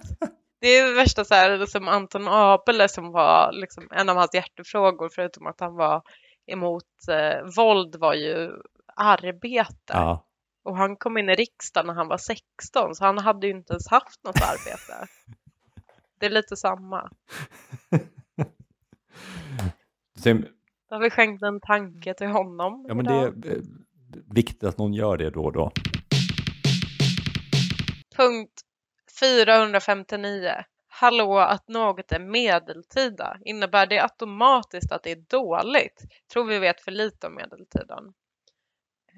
Det 0.62 0.67
är 0.67 0.88
det 0.88 0.93
värsta 0.93 1.25
så 1.25 1.34
här, 1.34 1.65
som 1.65 1.88
Anton 1.88 2.27
Abele 2.27 2.89
som 2.89 3.12
var 3.12 3.51
liksom, 3.51 3.88
en 3.91 4.10
av 4.10 4.15
hans 4.15 4.34
hjärtefrågor, 4.34 5.10
förutom 5.15 5.48
att 5.48 5.60
han 5.60 5.75
var 5.75 6.01
emot 6.48 7.08
eh, 7.10 7.55
våld, 7.58 7.96
var 7.96 8.13
ju 8.13 8.51
arbete. 8.96 9.74
Ja. 9.88 10.25
Och 10.63 10.77
han 10.77 10.96
kom 10.96 11.17
in 11.17 11.29
i 11.29 11.36
riksdagen 11.36 11.88
när 11.88 11.93
han 11.93 12.08
var 12.08 12.17
16, 12.17 12.96
så 12.96 13.05
han 13.05 13.17
hade 13.17 13.48
ju 13.48 13.53
inte 13.53 13.74
ens 13.74 13.88
haft 13.88 14.24
något 14.24 14.41
arbete. 14.41 15.08
Det 16.20 16.25
är 16.25 16.29
lite 16.29 16.55
samma. 16.55 17.10
Sen, 20.24 20.46
Då 20.89 20.96
har 20.96 21.01
vi 21.01 21.10
skänkt 21.10 21.43
en 21.43 21.60
tanke 21.60 22.13
till 22.13 22.27
honom. 22.27 22.86
Ja, 22.88 22.93
men 22.93 23.05
det 23.05 23.13
är 23.13 23.62
viktigt 24.34 24.63
att 24.63 24.77
någon 24.77 24.93
gör 24.93 25.17
det 25.17 25.29
då 25.29 25.43
och 25.43 25.53
då. 25.53 25.72
Punkt 28.15 28.62
459. 29.20 30.51
Hallå, 30.88 31.38
att 31.38 31.68
något 31.68 32.12
är 32.12 32.20
medeltida. 32.20 33.38
Innebär 33.46 33.88
det 33.88 34.00
automatiskt 34.03 34.91
att 34.91 35.03
det 35.03 35.12
är 35.12 35.24
dåligt? 35.30 36.01
Tror 36.34 36.46
vi 36.46 36.60
vet 36.60 36.82
för 36.82 36.91
lite 36.91 37.27
om 37.27 37.36
medeltiden. 37.36 38.13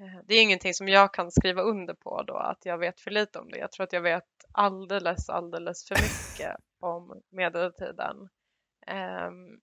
Eh, 0.00 0.20
det 0.24 0.34
är 0.34 0.42
ingenting 0.42 0.74
som 0.74 0.88
jag 0.88 1.14
kan 1.14 1.30
skriva 1.30 1.62
under 1.62 1.94
på 1.94 2.22
då, 2.22 2.34
att 2.36 2.58
jag 2.64 2.78
vet 2.78 3.00
för 3.00 3.10
lite 3.10 3.38
om 3.38 3.50
det. 3.50 3.58
Jag 3.58 3.72
tror 3.72 3.84
att 3.84 3.92
jag 3.92 4.00
vet 4.00 4.24
alldeles, 4.52 5.28
alldeles 5.28 5.88
för 5.88 5.94
mycket 5.94 6.56
om 6.80 7.22
medeltiden. 7.32 8.16
Um, 9.26 9.60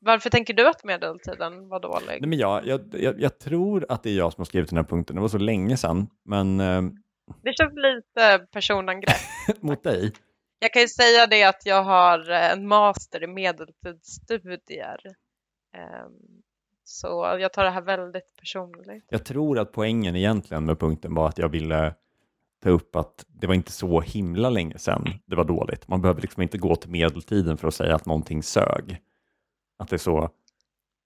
varför 0.00 0.30
tänker 0.30 0.54
du 0.54 0.68
att 0.68 0.84
medeltiden 0.84 1.68
var 1.68 1.80
dålig? 1.80 2.06
Nej, 2.20 2.28
men 2.28 2.38
jag, 2.38 2.66
jag, 2.66 2.80
jag, 2.92 3.20
jag, 3.20 3.38
tror 3.38 3.86
att 3.88 4.02
det 4.02 4.10
är 4.10 4.16
jag 4.16 4.32
som 4.32 4.40
har 4.40 4.44
skrivit 4.44 4.70
den 4.70 4.76
här 4.76 4.84
punkten. 4.84 5.16
Det 5.16 5.22
var 5.22 5.28
så 5.28 5.38
länge 5.38 5.76
sedan, 5.76 6.06
men... 6.24 6.60
Um... 6.60 7.02
Det 7.42 7.56
känns 7.56 7.74
lite 7.74 8.46
personangrepp. 8.50 9.16
Mot 9.60 9.82
dig? 9.82 10.12
Jag 10.58 10.72
kan 10.72 10.82
ju 10.82 10.88
säga 10.88 11.26
det 11.26 11.44
att 11.44 11.66
jag 11.66 11.82
har 11.82 12.30
en 12.30 12.68
master 12.68 13.24
i 13.24 13.26
medeltidsstudier. 13.26 14.98
Um, 15.76 16.42
så 16.84 17.36
jag 17.40 17.52
tar 17.52 17.64
det 17.64 17.70
här 17.70 17.82
väldigt 17.82 18.36
personligt. 18.40 19.04
Jag 19.08 19.24
tror 19.24 19.58
att 19.58 19.72
poängen 19.72 20.16
egentligen 20.16 20.64
med 20.64 20.78
punkten 20.78 21.14
var 21.14 21.28
att 21.28 21.38
jag 21.38 21.48
ville 21.48 21.94
ta 22.62 22.70
upp 22.70 22.96
att 22.96 23.24
det 23.28 23.46
var 23.46 23.54
inte 23.54 23.72
så 23.72 24.00
himla 24.00 24.50
länge 24.50 24.78
sedan 24.78 25.04
det 25.26 25.36
var 25.36 25.44
dåligt. 25.44 25.88
Man 25.88 26.02
behöver 26.02 26.20
liksom 26.20 26.42
inte 26.42 26.58
gå 26.58 26.76
till 26.76 26.90
medeltiden 26.90 27.56
för 27.56 27.68
att 27.68 27.74
säga 27.74 27.94
att 27.94 28.06
någonting 28.06 28.42
sög. 28.42 29.00
Att 29.78 29.88
det 29.88 29.96
är 29.96 29.98
så, 29.98 30.30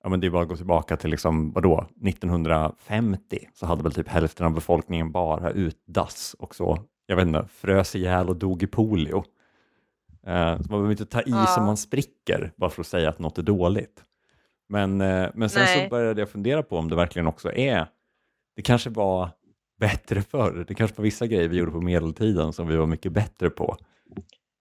ja 0.06 0.10
men 0.10 0.20
det 0.20 0.26
är 0.26 0.30
bara 0.30 0.42
att 0.42 0.48
gå 0.48 0.56
tillbaka 0.56 0.96
till 0.96 1.10
liksom, 1.10 1.52
vadå, 1.52 1.86
1950 2.06 3.48
så 3.54 3.66
hade 3.66 3.82
väl 3.82 3.92
typ 3.92 4.08
hälften 4.08 4.46
av 4.46 4.54
befolkningen 4.54 5.12
bara 5.12 5.50
utdass 5.50 6.36
och 6.38 6.54
så, 6.54 6.78
jag 7.06 7.16
vet 7.16 7.26
inte, 7.26 7.48
frös 7.48 7.94
ihjäl 7.94 8.28
och 8.28 8.36
dog 8.36 8.62
i 8.62 8.66
polio. 8.66 9.24
Eh, 10.26 10.56
så 10.56 10.62
man 10.62 10.68
behöver 10.68 10.90
inte 10.90 11.06
ta 11.06 11.20
i 11.20 11.24
ja. 11.26 11.46
som 11.46 11.64
man 11.64 11.76
spricker 11.76 12.52
bara 12.56 12.70
för 12.70 12.80
att 12.80 12.86
säga 12.86 13.08
att 13.08 13.18
något 13.18 13.38
är 13.38 13.42
dåligt. 13.42 14.02
Men, 14.68 15.00
eh, 15.00 15.28
men 15.34 15.50
sen 15.50 15.62
Nej. 15.62 15.84
så 15.84 15.90
började 15.90 16.20
jag 16.20 16.30
fundera 16.30 16.62
på 16.62 16.76
om 16.76 16.88
det 16.88 16.96
verkligen 16.96 17.26
också 17.26 17.52
är, 17.52 17.86
det 18.56 18.62
kanske 18.62 18.90
var 18.90 19.30
bättre 19.80 20.22
förr. 20.22 20.64
Det 20.68 20.74
kanske 20.74 20.96
var 20.96 21.04
vissa 21.04 21.26
grejer 21.26 21.48
vi 21.48 21.56
gjorde 21.56 21.72
på 21.72 21.80
medeltiden 21.80 22.52
som 22.52 22.68
vi 22.68 22.76
var 22.76 22.86
mycket 22.86 23.12
bättre 23.12 23.50
på. 23.50 23.76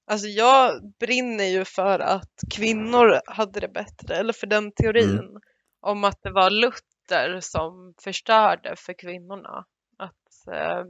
Alltså 0.08 0.28
jag 0.28 0.94
brinner 1.00 1.44
ju 1.44 1.66
för 1.66 2.00
att 2.00 2.40
kvinnor 2.54 3.20
hade 3.26 3.60
det 3.60 3.68
bättre, 3.68 4.16
eller 4.16 4.34
för 4.34 4.48
den 4.48 4.72
teorin 4.72 5.20
mm. 5.20 5.42
om 5.80 6.04
att 6.04 6.24
det 6.24 6.32
var 6.32 6.50
Luther 6.50 7.40
som 7.40 7.94
förstörde 8.04 8.76
för 8.78 8.94
kvinnorna. 8.94 9.66
Att, 9.98 10.48
eh, 10.48 10.86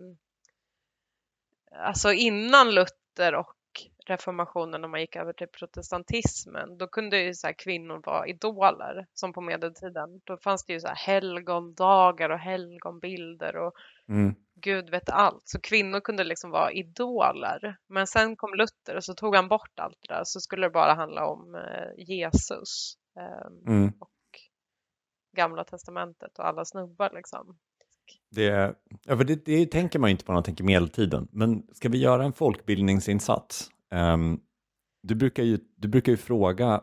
alltså 1.71 2.11
innan 2.11 2.75
Luther 2.75 3.35
och 3.35 3.55
reformationen 4.05 4.83
och 4.83 4.89
man 4.89 5.01
gick 5.01 5.15
över 5.15 5.33
till 5.33 5.47
protestantismen, 5.47 6.77
då 6.77 6.87
kunde 6.87 7.17
ju 7.17 7.33
så 7.33 7.53
kvinnor 7.57 8.01
vara 8.05 8.27
idoler 8.27 9.07
som 9.13 9.33
på 9.33 9.41
medeltiden. 9.41 10.21
Då 10.23 10.37
fanns 10.37 10.65
det 10.65 10.73
ju 10.73 10.79
så 10.79 10.87
här 10.87 10.95
helgondagar 10.95 12.29
och 12.29 12.39
helgonbilder 12.39 13.55
och 13.55 13.73
mm. 14.09 14.35
Gud 14.55 14.89
vet 14.89 15.09
allt. 15.09 15.41
Så 15.45 15.61
kvinnor 15.61 15.99
kunde 15.99 16.23
liksom 16.23 16.51
vara 16.51 16.71
idoler. 16.71 17.77
Men 17.89 18.07
sen 18.07 18.35
kom 18.35 18.53
Luther 18.53 18.95
och 18.95 19.03
så 19.03 19.13
tog 19.13 19.35
han 19.35 19.47
bort 19.47 19.79
allt 19.79 19.97
det 20.07 20.13
där 20.13 20.21
så 20.23 20.39
skulle 20.39 20.65
det 20.65 20.71
bara 20.71 20.93
handla 20.93 21.25
om 21.25 21.55
eh, 21.55 22.05
Jesus 22.07 22.93
eh, 23.19 23.73
mm. 23.73 23.93
och 23.99 24.09
Gamla 25.37 25.63
testamentet 25.63 26.39
och 26.39 26.47
alla 26.47 26.65
snubbar 26.65 27.11
liksom. 27.13 27.57
Det, 28.31 28.75
ja, 29.05 29.17
för 29.17 29.23
det, 29.23 29.45
det 29.45 29.65
tänker 29.65 29.99
man 29.99 30.09
ju 30.09 30.11
inte 30.11 30.25
på 30.25 30.31
när 30.31 30.35
man 30.35 30.43
tänker 30.43 30.63
medeltiden. 30.63 31.27
Men 31.31 31.63
ska 31.71 31.89
vi 31.89 31.97
göra 31.97 32.23
en 32.23 32.33
folkbildningsinsats 32.33 33.71
Um, 33.95 34.39
du, 35.03 35.15
brukar 35.15 35.43
ju, 35.43 35.59
du 35.75 35.87
brukar 35.87 36.11
ju 36.11 36.17
fråga 36.17 36.81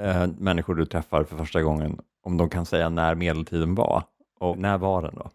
uh, 0.00 0.26
människor 0.38 0.74
du 0.74 0.86
träffar 0.86 1.24
för 1.24 1.36
första 1.36 1.62
gången 1.62 2.00
om 2.22 2.36
de 2.36 2.50
kan 2.50 2.66
säga 2.66 2.88
när 2.88 3.14
medeltiden 3.14 3.74
var. 3.74 4.02
Och 4.40 4.58
när 4.58 4.78
var 4.78 5.02
den 5.02 5.14
då? 5.14 5.30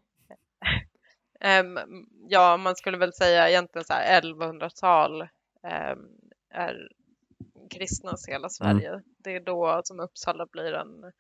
Um, 1.46 2.06
ja, 2.30 2.58
man 2.58 2.76
skulle 2.76 2.98
väl 2.98 3.14
säga 3.14 3.50
egentligen 3.50 3.86
så 3.86 3.94
här 3.94 4.22
1100-tal 4.22 5.22
um, 5.22 6.10
är 6.50 6.90
kristnas 7.70 8.28
hela 8.28 8.50
Sverige. 8.50 8.90
Mm. 8.90 9.04
Det 9.18 9.36
är 9.36 9.40
då 9.40 9.82
som 9.84 10.00
Uppsala 10.00 10.46
blir 10.46 10.74
en... 10.74 11.12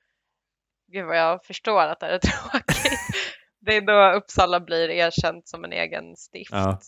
Gud 0.88 1.05
vad 1.05 1.17
jag 1.17 1.46
förstår 1.46 1.82
att 1.82 2.00
det 2.00 2.05
är 2.05 2.20
tråkigt. 2.20 3.00
det 3.60 3.75
är 3.75 3.82
då 3.82 4.17
Uppsala 4.17 4.60
blir 4.60 4.89
erkänt 4.89 5.48
som 5.48 5.63
en 5.63 5.74
egen 5.74 6.15
stift. 6.15 6.51
Ja. 6.51 6.79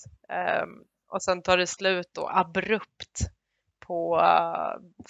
Um, 0.64 0.84
och 1.08 1.24
sen 1.24 1.42
tar 1.42 1.58
det 1.58 1.68
slut 1.68 2.10
då 2.14 2.30
abrupt 2.30 3.20
på 3.80 4.22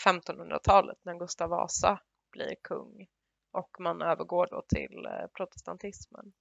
1500-talet 0.06 0.98
när 1.02 1.20
Gustav 1.20 1.50
Vasa 1.50 2.00
blir 2.32 2.56
kung 2.64 3.08
och 3.52 3.76
man 3.80 4.02
övergår 4.02 4.48
då 4.52 4.62
till 4.68 5.06
eh, 5.06 5.28
protestantismen. 5.34 6.34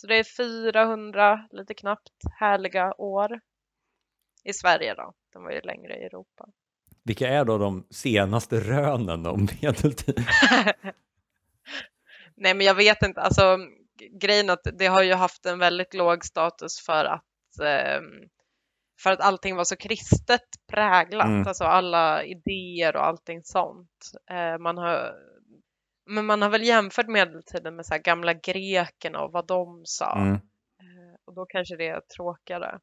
Så 0.00 0.06
det 0.06 0.14
är 0.14 0.24
400, 0.24 1.48
lite 1.50 1.74
knappt, 1.74 2.12
härliga 2.40 2.94
år 2.98 3.40
i 4.44 4.52
Sverige 4.52 4.94
då. 4.94 5.12
De 5.32 5.42
var 5.42 5.50
ju 5.50 5.60
längre 5.60 5.96
i 5.96 6.04
Europa. 6.04 6.48
Vilka 7.04 7.28
är 7.28 7.44
då 7.44 7.58
de 7.58 7.86
senaste 7.90 8.60
rönen 8.60 9.26
om 9.26 9.48
medeltid? 9.62 10.26
Nej, 12.34 12.54
men 12.54 12.60
jag 12.60 12.74
vet 12.74 13.02
inte. 13.02 13.20
Alltså, 13.20 13.58
grejen 14.20 14.50
att 14.50 14.66
det 14.78 14.86
har 14.86 15.02
ju 15.02 15.14
haft 15.14 15.46
en 15.46 15.58
väldigt 15.58 15.94
låg 15.94 16.24
status 16.24 16.80
för 16.86 17.04
att 17.04 17.60
eh, 17.62 18.00
för 19.02 19.10
att 19.10 19.20
allting 19.20 19.56
var 19.56 19.64
så 19.64 19.76
kristet 19.76 20.46
präglat, 20.72 21.26
mm. 21.26 21.46
alltså 21.46 21.64
alla 21.64 22.24
idéer 22.24 22.96
och 22.96 23.06
allting 23.06 23.40
sånt. 23.44 24.10
Eh, 24.30 24.58
man 24.58 24.78
har, 24.78 25.14
men 26.08 26.26
man 26.26 26.42
har 26.42 26.48
väl 26.48 26.62
jämfört 26.62 27.08
medeltiden 27.08 27.76
med 27.76 27.86
så 27.86 27.98
gamla 27.98 28.34
grekerna 28.34 29.20
och 29.20 29.32
vad 29.32 29.46
de 29.46 29.82
sa. 29.84 30.18
Mm. 30.18 30.34
Eh, 30.34 31.18
och 31.24 31.34
då 31.34 31.46
kanske 31.46 31.76
det 31.76 31.88
är 31.88 32.00
tråkigare. 32.00 32.80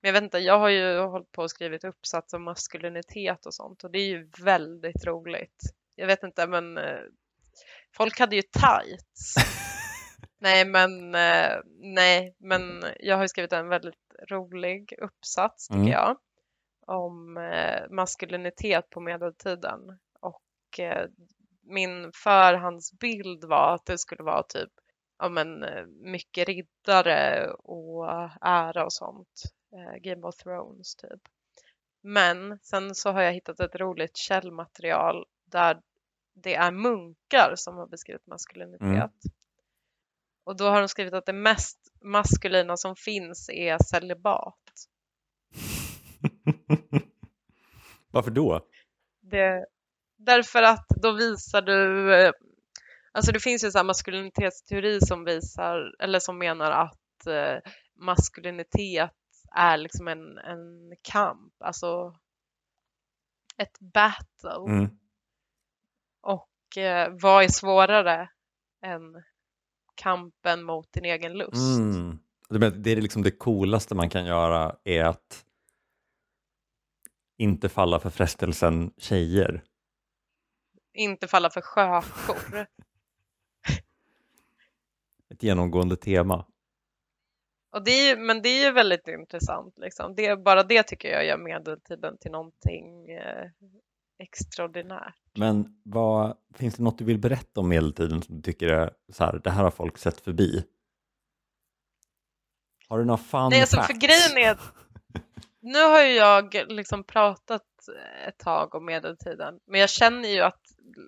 Men 0.00 0.08
jag 0.08 0.12
vet 0.12 0.22
inte, 0.22 0.38
jag 0.38 0.58
har 0.58 0.68
ju 0.68 0.98
hållit 0.98 1.32
på 1.32 1.42
och 1.42 1.50
skrivit 1.50 1.84
uppsats 1.84 2.34
om 2.34 2.42
maskulinitet 2.44 3.46
och 3.46 3.54
sånt 3.54 3.84
och 3.84 3.90
det 3.90 3.98
är 3.98 4.06
ju 4.06 4.30
väldigt 4.44 5.04
roligt. 5.04 5.62
Jag 5.94 6.06
vet 6.06 6.22
inte, 6.22 6.46
men 6.46 6.78
eh, 6.78 7.00
folk 7.96 8.18
hade 8.18 8.36
ju 8.36 8.42
tights. 8.42 9.34
nej, 10.38 10.64
men 10.64 11.14
eh, 11.14 11.58
nej, 11.80 12.36
men 12.38 12.84
jag 13.00 13.16
har 13.16 13.26
skrivit 13.26 13.52
en 13.52 13.68
väldigt 13.68 14.14
rolig 14.30 14.92
uppsats 14.98 15.68
tycker 15.68 15.80
mm. 15.80 15.92
jag 15.92 16.16
om 16.86 17.38
maskulinitet 17.90 18.90
på 18.90 19.00
medeltiden 19.00 19.98
och 20.20 20.80
min 21.62 22.12
förhandsbild 22.14 23.44
var 23.44 23.74
att 23.74 23.86
det 23.86 23.98
skulle 23.98 24.22
vara 24.22 24.42
typ 24.42 24.70
ja, 25.22 25.28
men, 25.28 25.62
eh, 25.62 25.86
mycket 25.86 26.48
riddare 26.48 27.50
och 27.50 28.08
ära 28.40 28.84
och 28.84 28.92
sånt. 28.92 29.42
Eh, 29.76 29.96
Game 30.00 30.26
of 30.26 30.36
Thrones 30.36 30.96
typ. 30.96 31.20
Men 32.02 32.58
sen 32.62 32.94
så 32.94 33.10
har 33.10 33.22
jag 33.22 33.32
hittat 33.32 33.60
ett 33.60 33.74
roligt 33.74 34.16
källmaterial 34.16 35.26
där 35.44 35.80
det 36.34 36.54
är 36.54 36.70
munkar 36.70 37.52
som 37.56 37.76
har 37.76 37.86
beskrivit 37.86 38.26
maskulinitet. 38.26 38.84
Mm. 38.84 39.08
Och 40.44 40.56
då 40.56 40.64
har 40.64 40.80
de 40.80 40.88
skrivit 40.88 41.14
att 41.14 41.26
det 41.26 41.32
mest 41.32 41.78
maskulina 42.00 42.76
som 42.76 42.96
finns 42.96 43.50
är 43.50 43.78
celibat. 43.78 44.88
Varför 48.10 48.30
då? 48.30 48.66
Det, 49.20 49.66
därför 50.26 50.62
att 50.62 50.86
då 50.88 51.12
visar 51.12 51.62
du, 51.62 52.14
eh, 52.14 52.32
alltså 53.12 53.32
det 53.32 53.40
finns 53.40 53.64
ju 53.64 53.70
så 53.70 53.78
här 53.78 53.84
maskulinitetsteori 53.84 55.00
som 55.00 55.24
visar, 55.24 55.94
eller 56.02 56.18
som 56.18 56.38
menar 56.38 56.70
att 56.70 57.26
eh, 57.26 57.72
maskulinitet 58.00 59.10
är 59.54 59.76
liksom 59.76 60.08
en, 60.08 60.38
en 60.38 60.96
kamp, 61.02 61.52
alltså 61.64 62.14
ett 63.56 63.78
battle. 63.80 64.72
Mm. 64.72 64.90
Och 66.20 66.76
eh, 66.76 67.12
vad 67.22 67.44
är 67.44 67.48
svårare 67.48 68.28
än 68.84 69.22
kampen 69.94 70.62
mot 70.62 70.92
din 70.92 71.04
egen 71.04 71.32
lust? 71.32 71.78
Mm. 71.78 72.18
Det 72.82 72.92
är 72.92 73.00
liksom 73.00 73.22
det 73.22 73.30
coolaste 73.30 73.94
man 73.94 74.10
kan 74.10 74.24
göra 74.24 74.76
är 74.84 75.04
att 75.04 75.44
inte 77.38 77.68
falla 77.68 77.98
för 77.98 78.10
frestelsen 78.10 78.92
tjejer. 78.96 79.62
Inte 80.94 81.28
falla 81.28 81.50
för 81.50 81.60
sjökor. 81.60 82.66
Ett 85.30 85.42
genomgående 85.42 85.96
tema. 85.96 86.46
Och 87.72 87.84
det 87.84 87.90
är 87.90 88.08
ju, 88.08 88.22
men 88.22 88.42
det 88.42 88.48
är 88.48 88.64
ju 88.64 88.72
väldigt 88.72 89.08
intressant. 89.08 89.78
Liksom. 89.78 90.14
Det, 90.14 90.36
bara 90.36 90.62
det 90.62 90.82
tycker 90.82 91.08
jag 91.08 91.26
gör 91.26 91.38
medeltiden 91.38 92.18
till 92.18 92.30
någonting 92.30 93.10
eh, 93.10 93.50
extraordinärt. 94.18 95.14
Men 95.34 95.80
vad, 95.84 96.36
finns 96.54 96.74
det 96.74 96.82
något 96.82 96.98
du 96.98 97.04
vill 97.04 97.18
berätta 97.18 97.60
om 97.60 97.68
medeltiden 97.68 98.22
som 98.22 98.36
du 98.36 98.42
tycker 98.42 98.68
är 98.68 98.90
så 99.12 99.24
här, 99.24 99.40
det 99.44 99.50
här 99.50 99.62
har 99.62 99.70
folk 99.70 99.98
sett 99.98 100.20
förbi? 100.20 100.64
Har 102.88 102.98
du 102.98 103.04
några 103.04 103.18
fun 103.18 103.48
Nej, 103.50 103.60
alltså, 103.60 103.76
för 103.76 103.82
facts? 103.82 103.98
grejen 103.98 104.48
är 104.48 104.58
nu 105.60 105.82
har 105.82 106.02
ju 106.02 106.14
jag 106.14 106.54
liksom 106.68 107.04
pratat 107.04 107.62
ett 108.28 108.38
tag 108.38 108.74
om 108.74 108.84
medeltiden, 108.84 109.60
men 109.66 109.80
jag 109.80 109.90
känner 109.90 110.28
ju 110.28 110.40
att 110.40 110.61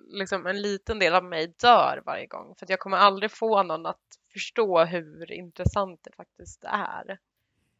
liksom 0.07 0.47
en 0.47 0.61
liten 0.61 0.99
del 0.99 1.13
av 1.13 1.23
mig 1.23 1.53
dör 1.61 2.01
varje 2.05 2.27
gång 2.27 2.55
för 2.55 2.65
jag 2.69 2.79
kommer 2.79 2.97
aldrig 2.97 3.31
få 3.31 3.63
någon 3.63 3.85
att 3.85 4.01
förstå 4.33 4.83
hur 4.83 5.31
intressant 5.31 5.99
det 6.03 6.11
faktiskt 6.15 6.63
är. 6.63 7.19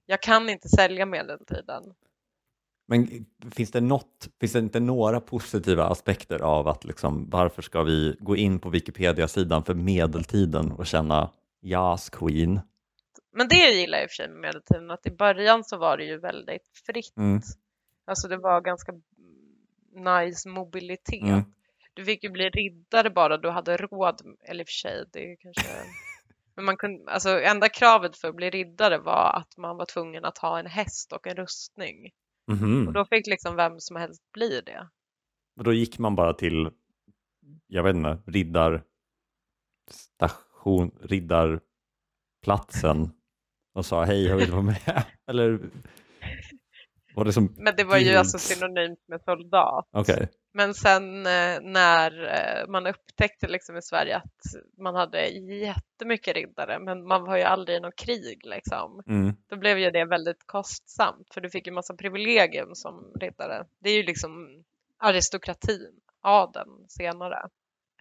Jag 0.05 0.21
kan 0.21 0.49
inte 0.49 0.69
sälja 0.69 1.05
medeltiden. 1.05 1.93
Men 2.87 3.25
finns 3.55 3.71
det, 3.71 3.81
något, 3.81 4.29
finns 4.39 4.53
det 4.53 4.59
inte 4.59 4.79
några 4.79 5.19
positiva 5.19 5.85
aspekter 5.85 6.39
av 6.39 6.67
att 6.67 6.83
liksom, 6.83 7.29
varför 7.29 7.61
ska 7.61 7.83
vi 7.83 8.15
gå 8.19 8.35
in 8.35 8.59
på 8.59 8.69
Wikipedia-sidan 8.69 9.63
för 9.63 9.73
medeltiden 9.73 10.71
och 10.71 10.85
känna 10.85 11.31
Yes 11.61 12.09
Queen? 12.09 12.59
Men 13.31 13.47
det 13.47 13.55
gillar 13.55 13.97
jag 13.97 14.03
i 14.03 14.07
och 14.07 14.09
för 14.09 14.15
sig 14.15 14.29
med 14.29 14.41
medeltiden, 14.41 14.91
att 14.91 15.05
i 15.05 15.11
början 15.11 15.63
så 15.63 15.77
var 15.77 15.97
det 15.97 16.03
ju 16.03 16.17
väldigt 16.17 16.67
fritt. 16.85 17.17
Mm. 17.17 17.41
Alltså 18.05 18.27
det 18.27 18.37
var 18.37 18.61
ganska 18.61 18.93
nice 19.95 20.49
mobilitet. 20.49 21.21
Mm. 21.21 21.43
Du 21.95 22.05
fick 22.05 22.23
ju 22.23 22.29
bli 22.29 22.49
riddare 22.49 23.09
bara 23.09 23.37
du 23.37 23.49
hade 23.49 23.77
råd, 23.77 24.21
eller 24.43 24.61
i 24.61 24.63
och 24.63 24.67
för 24.67 24.73
sig, 24.73 25.05
det 25.13 25.31
är 25.31 25.35
kanske... 25.39 25.67
Men 26.55 26.65
man 26.65 26.77
kunde, 26.77 27.11
alltså 27.11 27.41
enda 27.41 27.69
kravet 27.69 28.17
för 28.17 28.27
att 28.27 28.35
bli 28.35 28.49
riddare 28.49 28.97
var 28.97 29.33
att 29.33 29.57
man 29.57 29.77
var 29.77 29.85
tvungen 29.85 30.25
att 30.25 30.37
ha 30.37 30.59
en 30.59 30.65
häst 30.65 31.13
och 31.13 31.27
en 31.27 31.35
rustning. 31.35 32.11
Mhm. 32.47 32.87
Och 32.87 32.93
då 32.93 33.05
fick 33.05 33.27
liksom 33.27 33.55
vem 33.55 33.79
som 33.79 33.95
helst 33.95 34.31
bli 34.33 34.61
det. 34.61 34.89
Och 35.57 35.63
då 35.63 35.73
gick 35.73 35.99
man 35.99 36.15
bara 36.15 36.33
till, 36.33 36.69
jag 37.67 37.83
vet 37.83 37.95
inte, 37.95 38.17
riddarstation, 38.27 38.85
riddarplatsen 41.01 43.11
och 43.73 43.85
sa 43.85 44.03
hej, 44.03 44.25
jag 44.25 44.37
vill 44.37 44.51
vara 44.51 44.61
med. 44.61 45.03
Eller 45.27 45.59
var 47.15 47.25
det 47.25 47.33
som, 47.33 47.53
Men 47.57 47.73
det 47.77 47.83
var 47.83 47.97
ju 47.97 48.15
alltså 48.15 48.37
synonymt 48.37 49.03
med 49.07 49.21
soldat. 49.21 49.87
okej. 49.91 50.29
Men 50.57 50.73
sen 50.73 51.25
eh, 51.25 51.61
när 51.61 52.23
eh, 52.23 52.67
man 52.67 52.87
upptäckte 52.87 53.47
liksom 53.47 53.77
i 53.77 53.81
Sverige 53.81 54.17
att 54.17 54.41
man 54.77 54.95
hade 54.95 55.27
jättemycket 55.27 56.35
riddare, 56.35 56.79
men 56.79 57.07
man 57.07 57.23
var 57.23 57.37
ju 57.37 57.43
aldrig 57.43 57.77
i 57.77 57.79
något 57.79 57.95
krig 57.95 58.45
liksom. 58.45 59.01
Mm. 59.07 59.35
Då 59.49 59.57
blev 59.57 59.79
ju 59.79 59.91
det 59.91 60.05
väldigt 60.05 60.43
kostsamt 60.45 61.33
för 61.33 61.41
du 61.41 61.49
fick 61.49 61.67
ju 61.67 61.73
massa 61.73 61.95
privilegium 61.95 62.75
som 62.75 63.13
riddare. 63.19 63.65
Det 63.79 63.89
är 63.89 63.97
ju 63.97 64.03
liksom 64.03 64.63
aristokratin, 64.97 65.99
adeln 66.21 66.85
senare. 66.89 67.49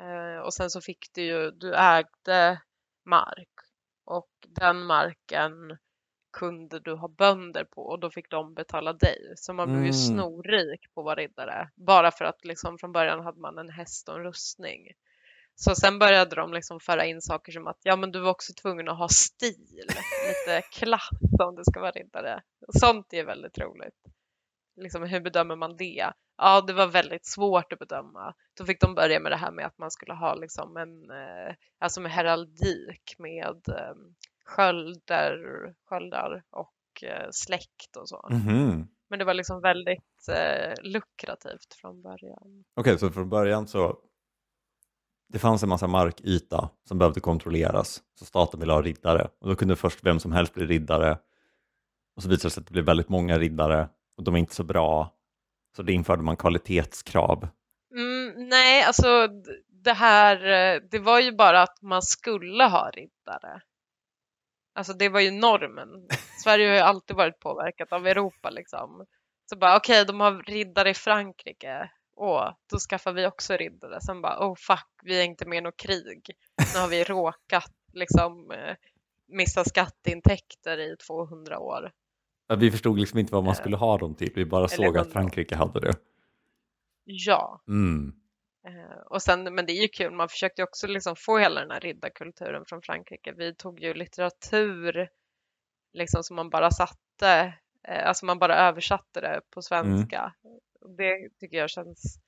Eh, 0.01 0.39
och 0.45 0.55
sen 0.55 0.71
så 0.71 0.81
fick 0.81 1.07
du 1.15 1.23
ju, 1.23 1.51
du 1.51 1.75
ägde 1.75 2.61
mark 3.05 3.55
och 4.05 4.31
den 4.49 4.85
marken 4.85 5.53
kunde 6.39 6.81
du 6.81 6.95
ha 6.95 7.09
bönder 7.09 7.65
på 7.65 7.83
och 7.83 8.01
då 8.01 8.11
fick 8.11 8.31
de 8.31 8.55
betala 8.55 8.93
dig. 8.93 9.33
Så 9.37 9.53
man 9.53 9.69
blev 9.69 9.81
ju 9.83 9.89
Mm. 9.89 9.93
snorrik 9.93 10.95
på 10.95 11.01
att 11.01 11.05
vara 11.05 11.15
riddare. 11.15 11.71
Bara 11.75 12.11
för 12.11 12.25
att 12.25 12.45
liksom 12.45 12.79
från 12.79 12.93
början 12.93 13.21
hade 13.25 13.41
man 13.41 13.59
en 13.59 13.71
häst 13.71 14.09
och 14.09 14.17
en 14.17 14.23
rustning. 14.23 14.93
Så 15.55 15.75
sen 15.75 15.99
började 15.99 16.37
de 16.37 16.53
liksom 16.53 16.81
föra 16.81 17.05
in 17.05 17.21
saker 17.23 17.53
som 17.53 17.67
att 17.67 17.79
ja 17.83 17.97
men 17.97 18.13
du 18.13 18.21
var 18.21 18.31
också 18.31 18.53
tvungen 18.63 18.89
att 18.89 18.99
ha 18.99 19.09
stil, 19.09 19.87
lite 20.29 20.63
klass 20.73 21.09
om 21.43 21.55
du 21.55 21.63
ska 21.65 21.81
vara 21.81 21.91
riddare. 21.91 22.43
Sånt 22.79 23.13
är 23.13 23.25
väldigt 23.25 23.59
roligt. 23.59 24.03
Liksom, 24.77 25.03
hur 25.03 25.21
bedömer 25.21 25.57
man 25.57 25.77
det? 25.77 26.13
Ja, 26.37 26.61
det 26.61 26.73
var 26.73 26.87
väldigt 26.87 27.27
svårt 27.27 27.73
att 27.73 27.79
bedöma. 27.79 28.35
Då 28.59 28.65
fick 28.65 28.81
de 28.81 28.95
börja 28.95 29.21
med 29.21 29.33
det 29.33 29.37
här 29.37 29.51
med 29.51 29.67
att 29.67 29.79
man 29.79 29.91
skulle 29.91 30.15
ha 30.15 30.35
liksom 30.35 30.77
en, 30.77 31.11
eh, 31.11 31.55
alltså 31.79 32.01
med 32.01 32.13
heraldik 32.13 33.15
med 33.19 33.63
eh, 34.59 35.73
sköldar, 35.89 36.43
och 36.51 37.03
eh, 37.03 37.29
släkt 37.31 37.97
och 37.97 38.09
så. 38.09 38.29
Mhm. 38.31 38.89
Men 39.11 39.19
det 39.19 39.25
var 39.25 39.35
liksom 39.35 39.61
väldigt 39.61 40.29
eh, 40.29 40.75
lukrativt 40.83 41.75
från 41.81 42.03
början. 42.03 42.65
Okej, 42.77 42.99
så 42.99 43.11
från 43.11 43.29
början 43.29 43.67
så 43.67 43.99
det 45.29 45.39
fanns 45.39 45.63
en 45.63 45.69
massa 45.69 45.87
markyta 45.87 46.71
som 46.89 46.99
behövde 46.99 47.21
kontrolleras, 47.21 48.03
så 48.19 48.25
staten 48.25 48.61
ville 48.61 48.73
ha 48.73 48.83
riddare. 48.83 49.29
Och 49.41 49.49
då 49.49 49.57
kunde 49.57 49.77
först 49.77 50.05
vem 50.05 50.21
som 50.21 50.33
helst 50.33 50.55
bli 50.55 50.67
riddare. 50.67 51.19
Och 52.17 52.23
så 52.23 52.29
visade 52.29 52.47
det 52.47 52.51
sig 52.51 52.61
att 52.61 52.67
det 52.67 52.73
blev 52.73 52.85
väldigt 52.85 53.09
många 53.09 53.39
riddare 53.39 53.89
och 54.17 54.25
de 54.25 54.35
är 54.35 54.39
inte 54.39 54.55
så 54.55 54.65
bra. 54.65 55.15
Så 55.77 55.83
det 55.83 55.93
införde 55.93 56.23
man 56.23 56.37
kvalitetskrav. 56.37 57.49
Mm, 57.95 58.49
nej, 58.49 58.83
alltså 58.83 59.29
det 59.69 59.93
här, 59.93 60.37
eh, 60.37 60.81
det 60.91 60.99
var 60.99 61.21
ju 61.21 61.33
bara 61.33 61.63
att 61.63 61.83
man 61.83 62.03
skulle 62.03 62.65
ha 62.65 62.91
riddare. 62.91 63.61
Alltså 64.77 64.93
det 64.93 65.09
var 65.09 65.21
ju 65.21 65.31
normen. 65.31 65.89
Sverige 66.45 66.69
har 66.69 66.75
ju 66.75 66.81
alltid 66.81 67.17
varit 67.17 67.41
påverkat 67.41 67.93
av 67.93 68.07
Europa 68.07 68.51
liksom. 68.51 69.07
Så 69.51 69.57
bara 69.57 69.77
okej, 69.77 70.05
de 70.05 70.21
har 70.21 70.43
riddare 70.43 70.91
i 70.91 70.95
Frankrike. 70.95 71.91
Åh, 72.17 72.51
då 72.71 72.79
skaffar 72.79 73.13
vi 73.13 73.27
också 73.27 73.57
riddare. 73.57 74.01
Sen 74.01 74.21
bara 74.23 74.47
oh 74.49 74.55
fuck, 74.59 74.89
vi 75.03 75.21
är 75.21 75.25
inte 75.25 75.47
med 75.49 75.59
i 75.59 75.61
något 75.61 75.77
krig. 75.77 76.31
Nu 76.75 76.81
har 76.81 76.89
vi 76.89 77.05
råkat 77.05 77.73
liksom 77.93 78.51
eh, 78.51 78.77
missa 79.29 79.65
skatteintäkter 79.65 80.79
i 80.79 80.97
200 80.97 81.59
år. 81.59 81.93
Ja, 82.47 82.55
Vi 82.55 82.71
förstod 82.71 82.99
liksom 82.99 83.19
inte 83.19 83.33
vad 83.35 83.45
man 83.45 83.51
Eh, 83.53 83.57
skulle 83.61 83.77
ha 83.77 83.99
dem 83.99 84.15
till, 84.15 84.33
vi 84.35 84.45
bara 84.45 84.69
såg 84.69 84.99
att. 84.99 85.13
Frankrike 85.13 85.57
hade 85.57 85.81
det. 85.81 85.93
Ja, 87.05 87.63
Mm. 87.69 88.13
Eh, 88.67 88.99
och 89.07 89.23
sen, 89.23 89.55
men 89.55 89.67
det 89.67 89.73
är 89.73 89.83
ju 89.83 89.89
kul, 89.89 90.13
man 90.13 90.29
försökte 90.29 90.63
ju 90.63 90.65
också 90.65 90.87
liksom 90.87 91.17
få 91.17 91.39
hela 91.39 91.61
den 91.61 91.71
här 91.71 91.81
riddarkulturen 91.81 92.65
från 92.67 92.83
Frankrike. 92.83 93.33
Vi 93.33 93.55
tog 93.55 93.81
ju 93.81 93.95
litteratur 93.95 95.09
liksom 95.93 96.23
som 96.23 96.37
man 96.37 96.51
bara 96.51 96.71
satte, 96.71 97.55
eh, 97.89 98.09
alltså 98.09 98.27
man 98.27 98.39
bara 98.39 98.57
översatte 98.57 99.21
det 99.21 99.41
på 99.51 99.63
svenska. 99.63 100.35
Mm. 100.45 100.97
Det 100.97 101.29
tycker 101.41 101.57
jag 101.57 101.71
känns 101.71 102.19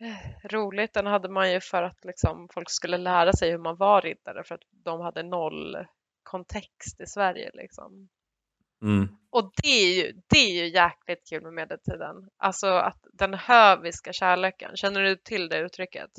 eh, 0.00 0.48
roligt. 0.48 0.94
Den 0.94 1.06
hade 1.06 1.28
man 1.28 1.52
ju 1.52 1.60
för 1.60 1.82
att 1.82 2.04
liksom 2.04 2.48
folk 2.54 2.70
skulle 2.70 2.98
lära 2.98 3.32
sig 3.32 3.50
hur 3.50 3.58
man 3.58 3.76
var 3.76 4.00
riddare 4.00 4.44
för 4.44 4.54
att 4.54 4.64
de 4.70 5.00
hade 5.00 5.22
noll 5.22 5.86
kontext 6.22 7.00
i 7.00 7.06
Sverige 7.06 7.50
liksom. 7.54 8.08
Mm. 8.82 9.08
Och 9.30 9.52
det 9.62 9.68
är 9.68 9.94
ju, 10.04 10.12
det 10.28 10.38
är 10.38 10.64
ju 10.64 10.68
jäkligt 10.74 11.28
kul 11.28 11.42
med 11.42 11.52
medeltiden. 11.52 12.28
Alltså 12.36 12.66
att 12.66 12.98
den 13.12 13.34
höviska 13.34 14.12
kärleken, 14.12 14.76
känner 14.76 15.02
du 15.02 15.16
till 15.16 15.48
det 15.48 15.58
uttrycket? 15.58 16.10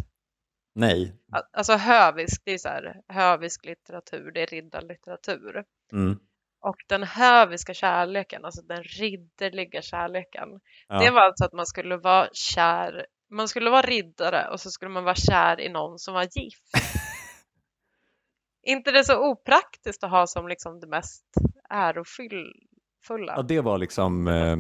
Nej. 0.76 1.16
Al- 1.32 1.44
Alltså 1.54 1.74
hövisk, 1.74 2.42
det 2.46 2.52
är 2.52 2.58
så 2.58 2.68
här, 2.68 3.02
hövisk 3.08 3.66
litteratur, 3.66 4.32
det 4.32 4.42
är 4.42 4.48
riddarlitteratur. 4.48 5.64
Mm. 5.92 6.20
Och 6.62 6.76
den 6.88 7.04
höviska 7.04 7.74
kärleken, 7.74 8.46
alltså 8.46 8.62
den 8.62 8.84
ridderliga 8.84 9.82
kärleken, 9.82 10.50
Ja. 10.88 11.00
det 11.00 11.12
var 11.12 11.22
alltså 11.22 11.46
att 11.46 11.54
man 11.54 11.66
skulle 11.66 11.98
vara 11.98 12.30
kär, 12.34 13.06
man 13.30 13.48
skulle 13.48 13.70
vara 13.70 13.82
riddare 13.82 14.50
och 14.52 14.60
så 14.60 14.72
skulle 14.72 14.92
man 14.92 15.04
vara 15.04 15.16
kär 15.16 15.60
i 15.62 15.70
någon 15.70 16.00
som 16.00 16.14
var 16.14 16.24
gift. 16.24 16.64
inte 18.64 18.92
det 18.92 19.04
så 19.04 19.32
opraktiskt 19.32 20.04
att 20.04 20.12
ha 20.12 20.28
som 20.28 20.48
liksom 20.48 20.80
det 20.80 20.88
mest 20.88 21.26
ärofulla? 21.74 23.34
ja, 23.36 23.42
det 23.42 23.62
var 23.62 23.78
liksom 23.78 24.28
eh, 24.28 24.58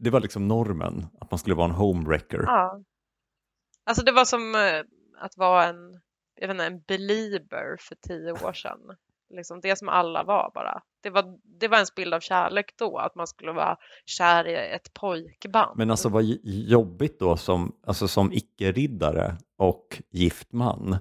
det 0.00 0.10
var 0.10 0.20
liksom 0.20 0.48
normen, 0.48 1.06
att 1.20 1.30
man 1.30 1.38
skulle 1.38 1.54
vara 1.54 1.68
en 1.68 1.74
homewrecker. 1.74 2.42
Ja. 2.46 2.82
Alltså 3.84 4.04
det 4.04 4.12
var 4.12 4.24
som 4.24 4.54
eh, 4.54 4.82
att 5.24 5.36
vara 5.36 5.64
en 5.64 6.00
jag 6.40 6.48
vet 6.48 6.54
inte, 6.54 6.64
en 6.64 6.80
belieber 6.80 7.76
för 7.80 7.94
tio 7.94 8.32
år 8.32 8.52
sedan. 8.52 8.78
Liksom 9.30 9.60
det 9.60 9.76
som 9.76 9.88
alla 9.88 10.22
var 10.22 10.50
bara. 10.54 10.82
Det 11.02 11.10
var, 11.10 11.38
det 11.60 11.68
var 11.68 11.76
ens 11.76 11.94
bild 11.94 12.14
av 12.14 12.20
kärlek 12.20 12.74
då, 12.78 12.98
att 12.98 13.14
man 13.14 13.26
skulle 13.26 13.52
vara 13.52 13.76
kär 14.06 14.48
i 14.48 14.74
ett 14.74 14.94
pojkband. 14.94 15.78
Men 15.78 15.90
alltså 15.90 16.08
vad 16.08 16.24
jobbigt 16.44 17.18
då 17.18 17.36
som, 17.36 17.76
alltså 17.86 18.08
som 18.08 18.32
icke-riddare 18.32 19.36
och 19.58 20.02
gift 20.10 20.52
man. 20.52 20.96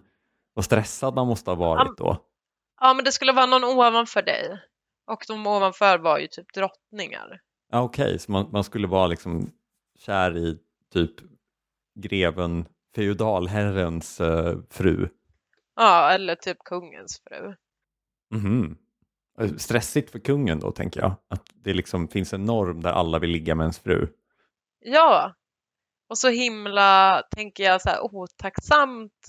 Vad 0.53 0.65
stressad 0.65 1.15
man 1.15 1.27
måste 1.27 1.51
ha 1.51 1.55
varit 1.55 1.97
då. 1.97 2.17
Ja, 2.81 2.93
men 2.93 3.05
det 3.05 3.11
skulle 3.11 3.31
vara 3.31 3.45
någon 3.45 3.63
ovanför 3.63 4.21
dig. 4.21 4.59
Och 5.07 5.23
de 5.27 5.47
ovanför 5.47 5.99
var 5.99 6.19
ju 6.19 6.27
typ 6.27 6.53
drottningar. 6.53 7.41
Okej, 7.73 8.05
okay. 8.05 8.19
så 8.19 8.31
man, 8.31 8.49
man, 8.51 8.63
skulle 8.63 8.87
vara 8.87 9.07
liksom 9.07 9.51
kär 9.99 10.37
i 10.37 10.57
typ 10.93 11.13
greven, 11.99 12.65
feodalherrens 12.95 14.21
uh, 14.21 14.59
fru? 14.69 15.09
Ja, 15.75 16.11
eller 16.11 16.35
typ 16.35 16.57
kungens 16.59 17.21
fru. 17.23 17.55
Mm 18.35 18.45
-hmm. 18.45 19.57
Stressigt 19.57 20.11
för 20.11 20.19
kungen 20.19 20.59
då, 20.59 20.71
tänker 20.71 20.99
jag. 20.99 21.15
Att 21.29 21.45
det 21.53 21.73
liksom 21.73 22.07
finns 22.07 22.33
en 22.33 22.43
norm 22.43 22.81
där 22.81 22.91
alla 22.91 23.19
vill 23.19 23.29
ligga 23.29 23.55
med 23.55 23.63
ens 23.63 23.79
fru. 23.79 24.07
Ja, 24.79 25.35
och 26.09 26.17
så 26.17 26.29
himla, 26.29 27.23
tänker 27.35 27.63
jag, 27.63 27.81
så 27.81 27.89
här, 27.89 28.01
otacksamt. 28.01 29.27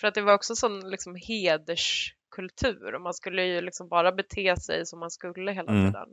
För 0.00 0.08
att 0.08 0.14
det 0.14 0.22
var 0.22 0.34
också 0.34 0.56
sån 0.56 0.90
liksom 0.90 1.14
hederskultur 2.36 2.94
och 2.94 3.00
man 3.00 3.14
skulle 3.14 3.44
ju 3.44 3.60
liksom 3.60 3.88
bara 3.88 4.12
bete 4.12 4.56
sig 4.56 4.86
som 4.86 5.00
man 5.00 5.10
skulle 5.10 5.52
hela 5.52 5.72
mm. 5.72 5.86
tiden. 5.86 6.08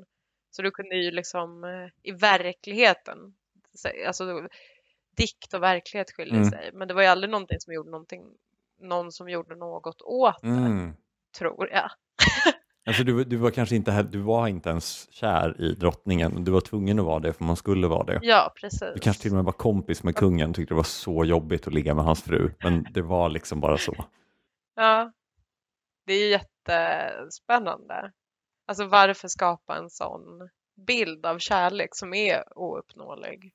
Så 0.52 0.62
du 0.62 0.72
kunde 0.72 0.96
ju 0.96 1.12
liksom 1.12 1.64
eh, 1.64 1.90
i 2.04 2.12
verkligheten, 2.12 3.34
alltså 4.08 4.48
dikt 5.18 5.54
och 5.54 5.64
verklighet 5.64 6.12
skiljer 6.12 6.36
mm. 6.36 6.50
sig, 6.50 6.72
men 6.74 6.88
det 6.88 6.94
var 6.94 7.02
ju 7.02 7.08
aldrig 7.08 7.32
någonting 7.32 7.60
som 7.60 7.74
gjorde 7.74 7.92
någonting, 7.92 8.24
någon 8.82 9.12
som 9.12 9.30
gjorde 9.30 9.56
något 9.56 10.02
åt 10.02 10.42
det, 10.42 10.48
mm. 10.48 10.94
tror 11.38 11.70
jag. 11.72 11.90
Alltså 12.86 13.04
du, 13.04 13.24
du 13.24 13.38
var 13.38 13.52
kanske 13.52 13.76
inte, 13.76 14.04
du 14.04 14.20
var 14.20 14.48
inte 14.48 14.70
ens 14.70 15.08
kär 15.12 15.62
i 15.62 15.74
drottningen, 15.74 16.44
du 16.44 16.52
var 16.52 16.62
tvungen 16.62 17.00
att 17.00 17.06
vara 17.06 17.20
det 17.20 17.34
för 17.34 17.44
man 17.44 17.56
skulle 17.56 17.88
vara 17.88 18.04
det. 18.04 18.20
Ja, 18.24 18.54
precis. 18.62 18.92
Du 18.94 19.00
kanske 19.00 19.22
till 19.22 19.32
och 19.32 19.36
med 19.36 19.46
var 19.46 19.52
kompis 19.52 20.04
med 20.04 20.16
kungen 20.16 20.54
tyckte 20.54 20.74
det 20.74 20.76
var 20.76 20.84
så 20.84 21.26
jobbigt 21.26 21.68
att 21.68 21.74
ligga 21.74 21.94
med 21.94 22.06
hans 22.06 22.24
fru, 22.24 22.52
men 22.64 22.88
det 22.92 23.02
var 23.02 23.30
liksom 23.30 23.60
bara 23.60 23.78
så. 23.78 24.06
Ja, 24.76 25.12
det 26.06 26.14
är 26.14 26.20
ju 26.20 26.30
jättespännande. 26.30 28.12
Alltså 28.68 28.86
varför 28.86 29.28
skapa 29.28 29.78
en 29.78 29.90
sån 29.90 30.50
bild 30.88 31.26
av 31.26 31.40
kärlek 31.40 31.90
som 31.92 32.14
är 32.14 32.44
ouppnåelig? 32.58 33.54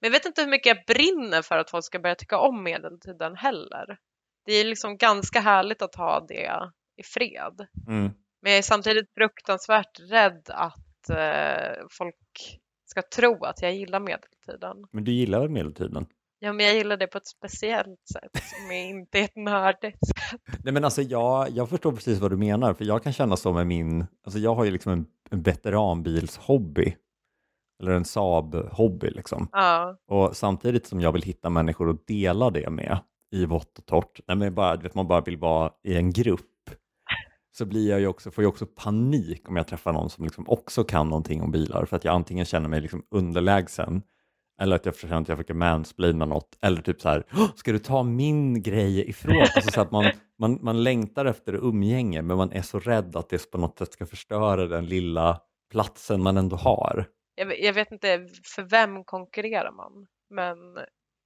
Men 0.00 0.10
jag 0.10 0.10
vet 0.10 0.26
inte 0.26 0.42
hur 0.42 0.50
mycket 0.50 0.76
jag 0.76 0.96
brinner 0.96 1.42
för 1.42 1.58
att 1.58 1.70
folk 1.70 1.84
ska 1.84 1.98
börja 1.98 2.14
tycka 2.14 2.38
om 2.38 2.62
medeltiden 2.62 3.36
heller. 3.36 3.98
Det 4.44 4.52
är 4.52 4.64
liksom 4.64 4.96
ganska 4.96 5.40
härligt 5.40 5.82
att 5.82 5.94
ha 5.94 6.26
det 6.28 6.50
i 6.96 7.02
fred. 7.02 7.66
Mm. 7.88 8.10
Men 8.42 8.52
jag 8.52 8.58
är 8.58 8.62
samtidigt 8.62 9.14
fruktansvärt 9.14 10.00
rädd 10.00 10.42
att 10.48 11.10
eh, 11.10 11.86
folk 11.98 12.60
ska 12.84 13.02
tro 13.16 13.44
att 13.44 13.62
jag 13.62 13.74
gillar 13.74 14.00
medeltiden. 14.00 14.76
Men 14.92 15.04
du 15.04 15.12
gillar 15.12 15.40
väl 15.40 15.50
medeltiden? 15.50 16.06
Ja, 16.40 16.52
men 16.52 16.66
jag 16.66 16.74
gillar 16.74 16.96
det 16.96 17.06
på 17.06 17.18
ett 17.18 17.26
speciellt 17.26 18.08
sätt 18.12 18.44
som 18.44 18.70
är 18.70 18.88
inte 18.88 19.18
ett 19.18 19.36
nördigt 19.36 20.06
sätt. 20.06 20.40
Nej, 20.64 20.72
men 20.74 20.84
alltså 20.84 21.02
jag, 21.02 21.50
jag 21.50 21.68
förstår 21.68 21.92
precis 21.92 22.18
vad 22.18 22.30
du 22.30 22.36
menar, 22.36 22.74
för 22.74 22.84
jag 22.84 23.02
kan 23.02 23.12
känna 23.12 23.36
så 23.36 23.52
med 23.52 23.66
min, 23.66 24.06
alltså 24.24 24.38
jag 24.38 24.54
har 24.54 24.64
ju 24.64 24.70
liksom 24.70 24.92
en, 24.92 25.06
en 25.30 25.42
veteranbilshobby, 25.42 26.96
eller 27.82 27.92
en 27.92 28.04
Saab-hobby 28.04 29.10
liksom. 29.10 29.48
Ja. 29.52 29.98
Och 30.08 30.36
samtidigt 30.36 30.86
som 30.86 31.00
jag 31.00 31.12
vill 31.12 31.22
hitta 31.22 31.50
människor 31.50 31.90
att 31.90 32.06
dela 32.06 32.50
det 32.50 32.70
med 32.70 32.98
i 33.30 33.44
vått 33.44 33.78
och 33.78 33.86
torrt, 33.86 34.20
nej 34.26 34.36
men 34.36 34.54
bara, 34.54 34.76
vet, 34.76 34.94
man 34.94 35.08
bara 35.08 35.20
vill 35.20 35.36
vara 35.36 35.72
i 35.84 35.96
en 35.96 36.12
grupp, 36.12 36.70
så 37.56 37.66
blir 37.66 37.90
jag 37.90 38.00
ju 38.00 38.06
också, 38.06 38.30
får 38.30 38.44
jag 38.44 38.48
också 38.48 38.66
panik 38.66 39.48
om 39.48 39.56
jag 39.56 39.66
träffar 39.66 39.92
någon 39.92 40.10
som 40.10 40.24
liksom 40.24 40.44
också 40.48 40.84
kan 40.84 41.08
någonting 41.08 41.42
om 41.42 41.50
bilar, 41.50 41.84
för 41.84 41.96
att 41.96 42.04
jag 42.04 42.14
antingen 42.14 42.44
känner 42.44 42.68
mig 42.68 42.80
liksom 42.80 43.02
underlägsen 43.10 44.02
eller 44.60 44.76
att 44.76 44.86
jag 44.86 44.96
känner 44.96 45.20
att 45.20 45.28
jag 45.28 45.38
försöker 45.38 45.54
mansplaina 45.54 46.24
något. 46.24 46.58
Eller 46.62 46.82
typ 46.82 47.00
så 47.00 47.08
här, 47.08 47.24
ska 47.56 47.72
du 47.72 47.78
ta 47.78 48.02
min 48.02 48.62
grej 48.62 49.08
ifrån? 49.08 49.40
Alltså 49.54 49.70
så 49.70 49.80
att 49.80 49.90
man, 49.90 50.10
man, 50.38 50.58
man 50.62 50.82
längtar 50.82 51.24
efter 51.24 51.52
umgänge 51.54 52.22
men 52.22 52.36
man 52.36 52.52
är 52.52 52.62
så 52.62 52.78
rädd 52.78 53.16
att 53.16 53.28
det 53.28 53.50
på 53.50 53.58
något 53.58 53.78
sätt 53.78 53.92
ska 53.92 54.06
förstöra 54.06 54.66
den 54.66 54.86
lilla 54.86 55.40
platsen 55.70 56.22
man 56.22 56.36
ändå 56.36 56.56
har. 56.56 57.06
Jag, 57.34 57.60
jag 57.60 57.72
vet 57.72 57.92
inte, 57.92 58.28
för 58.54 58.62
vem 58.62 59.04
konkurrerar 59.04 59.72
man? 59.72 60.06
Men 60.30 60.58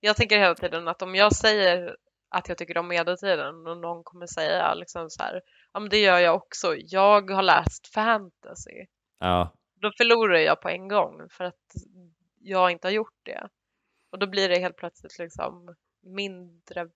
jag 0.01 0.16
tänker 0.16 0.38
hela 0.38 0.55
tiden 0.55 0.88
att 0.88 1.03
om 1.03 1.14
jag 1.14 1.33
säger 1.33 1.97
att 2.31 2.49
jag 2.49 2.59
tycker 2.59 2.79
om 2.79 2.88
medeltiden 2.88 3.66
och 3.66 3.79
någon 3.79 4.05
kommer 4.05 4.27
säga 4.27 4.75
liksom 4.75 5.11
så 5.11 5.23
här, 5.23 5.40
ja 5.73 5.81
men 5.81 5.88
det 5.88 5.99
gör 5.99 6.18
jag 6.18 6.35
också, 6.35 6.75
jag 6.77 7.31
har 7.31 7.42
läst 7.42 7.87
fantasy. 7.95 8.87
Ja. 9.18 9.53
Då 9.81 9.92
förlorar 9.99 10.38
jag 10.38 10.61
på 10.61 10.68
en 10.68 10.88
gång 10.88 11.29
för 11.31 11.45
att 11.45 11.55
jag 12.42 12.70
inte 12.70 12.87
har 12.87 12.92
gjort 12.92 13.20
det. 13.22 13.48
Och 14.11 14.18
då 14.18 14.26
blir 14.26 14.48
det 14.48 14.59
helt 14.59 14.76
plötsligt 14.76 15.18
liksom 15.18 15.74
mindre 16.02 16.88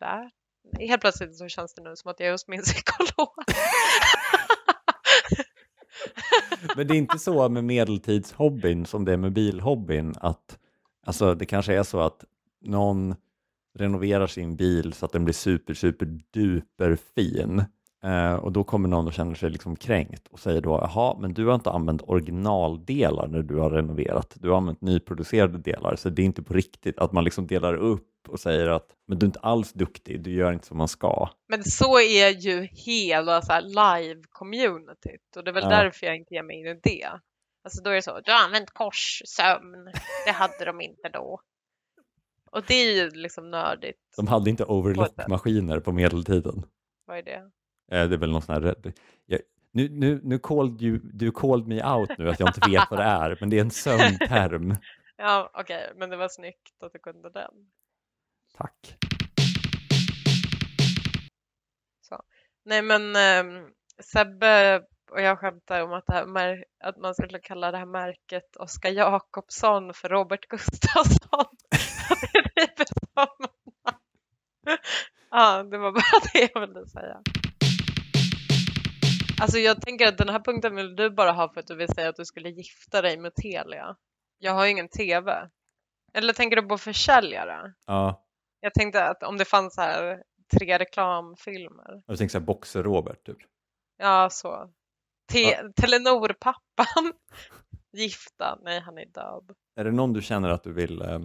värt. 0.00 0.32
Helt 0.78 1.00
plötsligt 1.00 1.36
så 1.36 1.48
känns 1.48 1.74
det 1.74 1.82
nu 1.82 1.96
som 1.96 2.10
att 2.10 2.20
jag 2.20 2.26
är 2.26 2.32
hos 2.32 2.48
min 2.48 2.62
psykolog. 2.62 3.34
Men 6.76 6.86
det 6.86 6.94
är 6.94 6.98
inte 6.98 7.18
så 7.18 7.48
med 7.48 7.64
medeltidshobbyn 7.64 8.86
som 8.86 9.04
det 9.04 9.12
är 9.12 9.16
med 9.16 9.32
bilhobbyn 9.32 10.14
att 10.20 10.58
alltså 11.06 11.34
det 11.34 11.46
kanske 11.46 11.74
är 11.74 11.82
så 11.82 12.00
att 12.00 12.24
någon 12.60 13.14
renoverar 13.78 14.26
sin 14.26 14.56
bil 14.56 14.92
så 14.92 15.06
att 15.06 15.12
den 15.12 15.24
blir 15.24 15.34
super, 15.34 15.74
super 15.74 16.06
duper 16.30 16.96
fin 17.14 17.64
Eh, 18.04 18.34
och 18.34 18.52
då 18.52 18.64
kommer 18.64 18.88
någon 18.88 19.06
och 19.06 19.12
känner 19.12 19.34
sig 19.34 19.50
liksom 19.50 19.76
kränkt 19.76 20.28
och 20.30 20.40
säger 20.40 20.60
då, 20.60 20.70
jaha, 20.70 21.16
men 21.20 21.34
du 21.34 21.46
har 21.46 21.54
inte 21.54 21.70
använt 21.70 22.02
originaldelar 22.02 23.26
när 23.26 23.42
du 23.42 23.56
har 23.56 23.70
renoverat. 23.70 24.36
Du 24.40 24.50
har 24.50 24.56
använt 24.56 24.80
nyproducerade 24.80 25.58
delar, 25.58 25.96
så 25.96 26.08
det 26.08 26.22
är 26.22 26.26
inte 26.26 26.42
på 26.42 26.54
riktigt 26.54 26.98
att 26.98 27.12
man 27.12 27.24
liksom 27.24 27.46
delar 27.46 27.74
upp 27.74 28.28
och 28.28 28.40
säger 28.40 28.68
att 28.68 28.86
men 29.06 29.18
du 29.18 29.24
är 29.24 29.28
inte 29.28 29.40
alls 29.40 29.72
duktig, 29.72 30.22
du 30.22 30.30
gör 30.32 30.52
inte 30.52 30.66
som 30.66 30.78
man 30.78 30.88
ska. 30.88 31.28
Men 31.48 31.64
så 31.64 31.98
är 31.98 32.28
ju 32.28 32.68
hela 32.72 33.40
live-communityt 33.60 35.36
och 35.36 35.44
det 35.44 35.50
är 35.50 35.54
väl 35.54 35.62
ja. 35.62 35.70
därför 35.70 36.06
jag 36.06 36.16
inte 36.16 36.34
ger 36.34 36.42
mig 36.42 36.60
in 36.60 36.66
i 36.66 36.80
det. 36.82 37.08
Alltså 37.64 37.82
då 37.82 37.90
är 37.90 37.94
det 37.94 38.02
så, 38.02 38.20
du 38.24 38.32
har 38.32 38.44
använt 38.44 38.70
korssömn, 38.70 39.92
det 40.26 40.32
hade 40.32 40.64
de 40.64 40.80
inte 40.80 41.08
då. 41.08 41.40
Och 42.50 42.62
det 42.66 42.74
är 42.74 42.96
ju 42.96 43.10
liksom 43.10 43.50
nördigt. 43.50 43.98
De 44.16 44.26
hade 44.26 44.50
inte 44.50 44.64
overlock-maskiner 44.64 45.80
på 45.80 45.92
medeltiden. 45.92 46.66
Vad 47.06 47.18
är 47.18 47.22
det? 47.22 47.50
Eh, 47.92 48.08
det 48.08 48.14
är 48.14 48.18
väl 48.18 48.30
någon 48.30 48.42
sån 48.42 48.54
här... 48.54 48.74
Jag, 49.26 49.40
nu, 49.72 49.88
nu, 49.88 50.20
nu 50.24 50.38
called 50.38 50.82
you, 50.82 51.00
du 51.02 51.30
called 51.30 51.66
me 51.66 51.84
out 51.84 52.18
nu 52.18 52.30
att 52.30 52.40
jag 52.40 52.48
inte 52.48 52.70
vet 52.70 52.90
vad 52.90 53.00
det 53.00 53.04
är, 53.04 53.36
men 53.40 53.50
det 53.50 53.56
är 53.56 53.60
en 53.60 53.70
sömnterm. 53.70 54.74
ja, 55.16 55.50
okej, 55.54 55.84
okay, 55.84 55.98
men 55.98 56.10
det 56.10 56.16
var 56.16 56.28
snyggt 56.28 56.82
att 56.82 56.92
du 56.92 56.98
kunde 56.98 57.30
den. 57.30 57.52
Tack. 58.56 58.96
Så. 62.00 62.22
Nej, 62.64 62.82
men 62.82 63.16
eh, 63.16 63.44
Sebbe 64.02 64.82
och 65.10 65.20
jag 65.20 65.38
skämtar 65.38 65.82
om 65.82 65.92
att, 65.92 66.06
det 66.06 66.12
här, 66.12 66.64
att 66.84 66.96
man 66.96 67.14
skulle 67.14 67.38
kalla 67.38 67.70
det 67.70 67.78
här 67.78 67.86
märket 67.86 68.56
Oskar 68.56 68.90
Jakobsson 68.90 69.94
för 69.94 70.08
Robert 70.08 70.48
Gustafsson. 70.48 71.46
ja, 75.30 75.62
det 75.62 75.78
var 75.78 75.92
bara 75.92 76.20
det 76.32 76.50
jag 76.54 76.60
ville 76.66 76.86
säga. 76.86 77.22
Alltså 79.40 79.58
jag 79.58 79.82
tänker 79.82 80.08
att 80.08 80.18
den 80.18 80.28
här 80.28 80.40
punkten 80.40 80.76
vill 80.76 80.96
du 80.96 81.10
bara 81.10 81.32
ha 81.32 81.52
för 81.52 81.60
att 81.60 81.66
du 81.66 81.76
vill 81.76 81.88
säga 81.88 82.08
att 82.08 82.16
du 82.16 82.24
skulle 82.24 82.48
gifta 82.48 83.02
dig 83.02 83.16
med 83.18 83.34
Telia. 83.34 83.96
Jag 84.38 84.52
har 84.52 84.64
ju 84.64 84.70
ingen 84.70 84.88
TV. 84.88 85.48
Eller 86.14 86.32
tänker 86.32 86.56
du 86.56 86.68
på 86.68 86.78
försäljare? 86.78 87.74
Ja. 87.86 88.24
Jag 88.60 88.74
tänkte 88.74 89.04
att 89.04 89.22
om 89.22 89.36
det 89.36 89.44
fanns 89.44 89.76
här 89.76 90.22
tre 90.58 90.78
reklamfilmer. 90.78 92.02
Jag 92.06 92.18
tänkte 92.18 92.32
så 92.32 92.38
här 92.38 92.46
Boxer-Robert 92.46 93.24
typ. 93.24 93.38
Ja, 93.96 94.28
så. 94.30 94.70
Te 95.32 95.40
ja. 95.40 95.72
Telenor-pappan. 95.76 97.12
Gifta. 97.92 98.58
Nej, 98.62 98.80
han 98.80 98.98
är 98.98 99.06
död. 99.06 99.50
Är 99.76 99.84
det 99.84 99.92
någon 99.92 100.12
du 100.12 100.22
känner 100.22 100.48
att 100.48 100.64
du 100.64 100.72
vill? 100.72 101.02
Eh... 101.02 101.18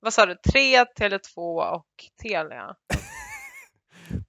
Vad 0.00 0.14
sa 0.14 0.26
du? 0.26 0.34
Tre, 0.34 0.84
Tele2 0.84 1.36
och 1.74 1.86
Telia? 2.22 2.76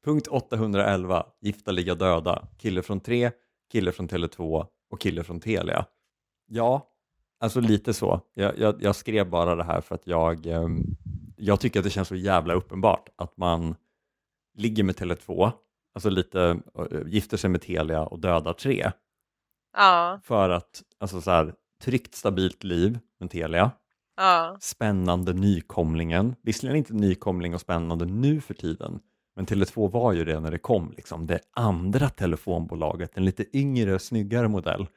Punkt 0.04 0.28
811, 0.28 1.26
Gifta 1.42 1.72
ligga 1.72 1.96
döda, 1.96 2.48
kille 2.58 2.82
från 2.82 3.00
3, 3.00 3.32
kille 3.72 3.92
från 3.92 4.08
Tele2 4.08 4.68
och 4.92 5.02
kille 5.02 5.24
från 5.24 5.40
Telia. 5.40 5.86
Ja, 6.48 6.88
alltså 7.40 7.60
lite 7.60 7.94
så. 7.94 8.22
Jag, 8.34 8.60
jag, 8.60 8.84
jag 8.84 8.96
skrev 8.96 9.30
bara 9.30 9.56
det 9.56 9.64
här 9.64 9.82
för 9.82 9.96
att 9.96 10.08
jag, 10.08 10.46
eh, 10.48 10.68
jag 11.38 11.60
tycker 11.60 11.80
att 11.80 11.84
det 11.84 11.90
känns 11.90 12.08
så 12.08 12.16
jävla 12.16 12.54
uppenbart 12.54 13.10
att 13.16 13.38
man 13.38 13.76
ligger 14.58 14.84
med 14.84 14.96
Tele2, 14.96 15.52
alltså 15.94 16.10
lite 16.10 16.60
äh, 16.76 16.86
gifter 17.08 17.38
sig 17.38 17.50
med 17.50 17.62
Telia 17.62 18.06
och 18.06 18.20
dödar 18.20 18.54
3. 18.54 18.92
Ja. 19.78 20.20
För 20.24 20.50
att, 20.50 20.84
alltså 21.00 21.22
så 21.22 21.32
här, 21.32 21.54
tryggt 21.84 22.16
stabilt 22.16 22.64
liv 22.64 23.00
med 23.20 23.32
Telia, 23.32 23.72
Ja. 24.18 24.58
spännande 24.62 25.34
nykomlingen. 25.34 26.36
Visserligen 26.42 26.78
inte 26.78 26.94
nykomling 26.94 27.54
och 27.56 27.62
spännande 27.62 28.06
nu 28.06 28.42
för 28.42 28.54
tiden, 28.54 29.00
men 29.36 29.46
Tele2 29.46 29.92
var 29.92 30.14
ju 30.14 30.26
det 30.26 30.40
när 30.40 30.52
det 30.52 30.58
kom, 30.58 30.94
liksom. 30.98 31.26
det 31.28 31.40
andra 31.56 32.10
telefonbolaget, 32.10 33.18
en 33.18 33.26
lite 33.26 33.58
yngre, 33.58 34.00
snyggare 34.00 34.48
modell. 34.48 34.88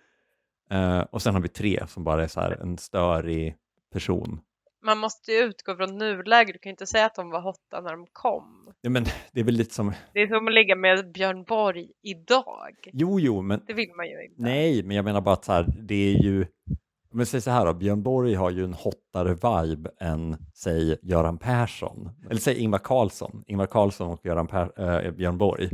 Eh, 0.70 1.00
och 1.00 1.22
sen 1.22 1.34
har 1.34 1.40
vi 1.40 1.48
tre 1.48 1.86
som 1.88 2.04
bara 2.04 2.22
är 2.24 2.28
så 2.28 2.40
här 2.40 2.50
en 2.50 2.78
störig 2.78 3.56
person. 3.92 4.40
Man 4.82 4.98
måste 4.98 5.32
ju 5.32 5.38
utgå 5.38 5.76
från 5.76 5.98
nuläget. 5.98 6.52
Du 6.54 6.58
kan 6.58 6.70
ju 6.70 6.72
inte 6.72 6.86
säga 6.86 7.06
att 7.06 7.14
de 7.14 7.30
var 7.30 7.40
hotta 7.40 7.80
när 7.80 7.90
de 7.90 8.06
kom. 8.12 8.72
Ja, 8.80 8.90
men 8.90 9.04
det 9.32 9.40
är 9.40 9.44
väl 9.44 9.54
lite 9.54 9.74
som, 9.74 9.92
Det 10.12 10.20
är 10.22 10.26
som 10.28 10.48
att 10.48 10.54
ligga 10.54 10.76
med 10.76 11.12
Björn 11.12 11.44
Borg 11.44 11.90
idag. 12.02 12.74
jo, 12.92 13.20
jo, 13.20 13.42
men 13.42 13.60
Det 13.66 13.72
vill 13.72 13.92
man 13.96 14.06
ju 14.06 14.24
inte. 14.24 14.42
nej, 14.42 14.82
men 14.82 14.96
jag 14.96 15.04
menar 15.04 15.20
bara 15.20 15.32
att 15.32 15.44
så 15.44 15.52
här, 15.52 15.66
det 15.78 15.94
är 16.14 16.22
ju, 16.22 16.46
men 17.14 17.26
säg 17.26 17.40
så 17.40 17.50
här 17.50 17.66
då, 17.66 17.74
Björn 17.74 18.02
Borg 18.02 18.34
har 18.34 18.50
ju 18.50 18.64
en 18.64 18.74
hottare 18.74 19.28
vibe 19.28 19.90
än, 20.00 20.36
säg, 20.54 20.98
Göran 21.02 21.38
Persson. 21.38 22.10
Eller 22.30 22.40
säg 22.40 22.58
Ingvar 22.58 22.78
Carlsson, 22.78 23.44
Ingvar 23.46 23.66
Carlsson 23.66 24.10
och 24.10 24.26
Göran 24.26 24.46
per, 24.46 25.04
äh, 25.06 25.10
Björn 25.10 25.38
Borg. 25.38 25.70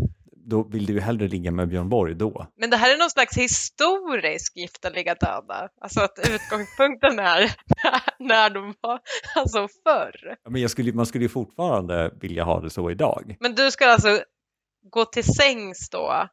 Då 0.47 0.63
vill 0.63 0.87
du 0.87 0.93
ju 0.93 1.01
hellre 1.01 1.29
ligga 1.29 1.51
med 1.51 1.69
Björn 1.69 1.89
Borg 1.89 2.15
då. 2.15 2.47
Men 2.57 2.71
det 2.71 2.77
här 2.77 2.95
är 2.95 2.99
någon 2.99 3.11
slags 3.11 3.39
historisk 3.39 4.57
gifta 4.57 4.91
ligga 4.91 5.15
döda. 5.15 5.69
Alltså 5.81 6.01
att 6.01 6.19
utgångspunkten 6.19 7.19
är 7.19 7.55
när 8.19 8.51
de 8.51 8.75
var, 8.81 9.01
alltså 9.37 9.69
förr. 9.85 10.37
Men 10.49 10.69
skulle, 10.69 10.93
man 10.93 11.07
skulle 11.07 11.25
ju 11.25 11.29
fortfarande 11.29 12.11
vilja 12.21 12.45
ha 12.45 12.61
det 12.61 12.71
så 12.71 12.91
idag 12.91 13.37
Men 13.41 13.55
du 13.55 13.71
ska 13.71 13.87
alltså 13.87 14.21
gå 14.91 15.05
till 15.05 15.25
sängs 15.25 15.91
då 15.91 16.29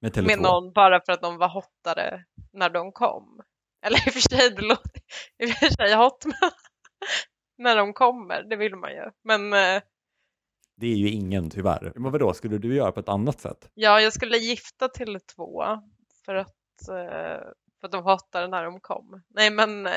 med 0.00 0.12
Tele2. 0.12 0.26
med 0.26 0.40
någon 0.40 0.72
bara 0.72 1.00
för 1.06 1.12
att 1.12 1.22
de 1.22 1.38
var 1.38 1.48
hottare 1.48 2.24
när 2.52 2.70
de 2.70 2.92
kom? 2.92 3.42
Eller 3.86 3.96
i 4.06 4.10
och 4.10 4.12
för 4.12 4.20
sig, 4.20 4.50
det 4.50 4.62
låter 4.62 5.00
i 5.38 5.46
och 5.46 5.56
för 5.56 5.66
sig 5.66 5.94
hot 5.94 6.24
men 6.24 6.50
när 7.58 7.76
de 7.76 7.92
kommer, 7.92 8.42
det 8.42 8.56
vill 8.56 8.76
man 8.76 8.90
ju. 8.90 9.10
Men 9.24 9.52
eh, 9.52 9.82
Det 10.76 10.86
är 10.86 10.96
ju 10.96 11.08
ingen 11.10 11.50
tyvärr. 11.50 11.92
Men 11.94 12.12
vadå, 12.12 12.34
skulle 12.34 12.58
du 12.58 12.74
göra 12.74 12.92
på 12.92 13.00
ett 13.00 13.08
annat 13.08 13.40
sätt? 13.40 13.70
ja, 13.74 14.00
jag 14.00 14.12
skulle 14.12 14.36
gifta 14.36 14.88
till 14.88 15.18
två 15.36 15.64
för 16.24 16.34
att, 16.34 16.88
eh, 16.88 17.44
för 17.80 17.86
att 17.86 17.92
de 17.92 18.02
hottare 18.04 18.48
när 18.48 18.64
de 18.64 18.80
kom. 18.80 19.22
Nej, 19.28 19.50
men 19.50 19.86
eh, 19.86 19.92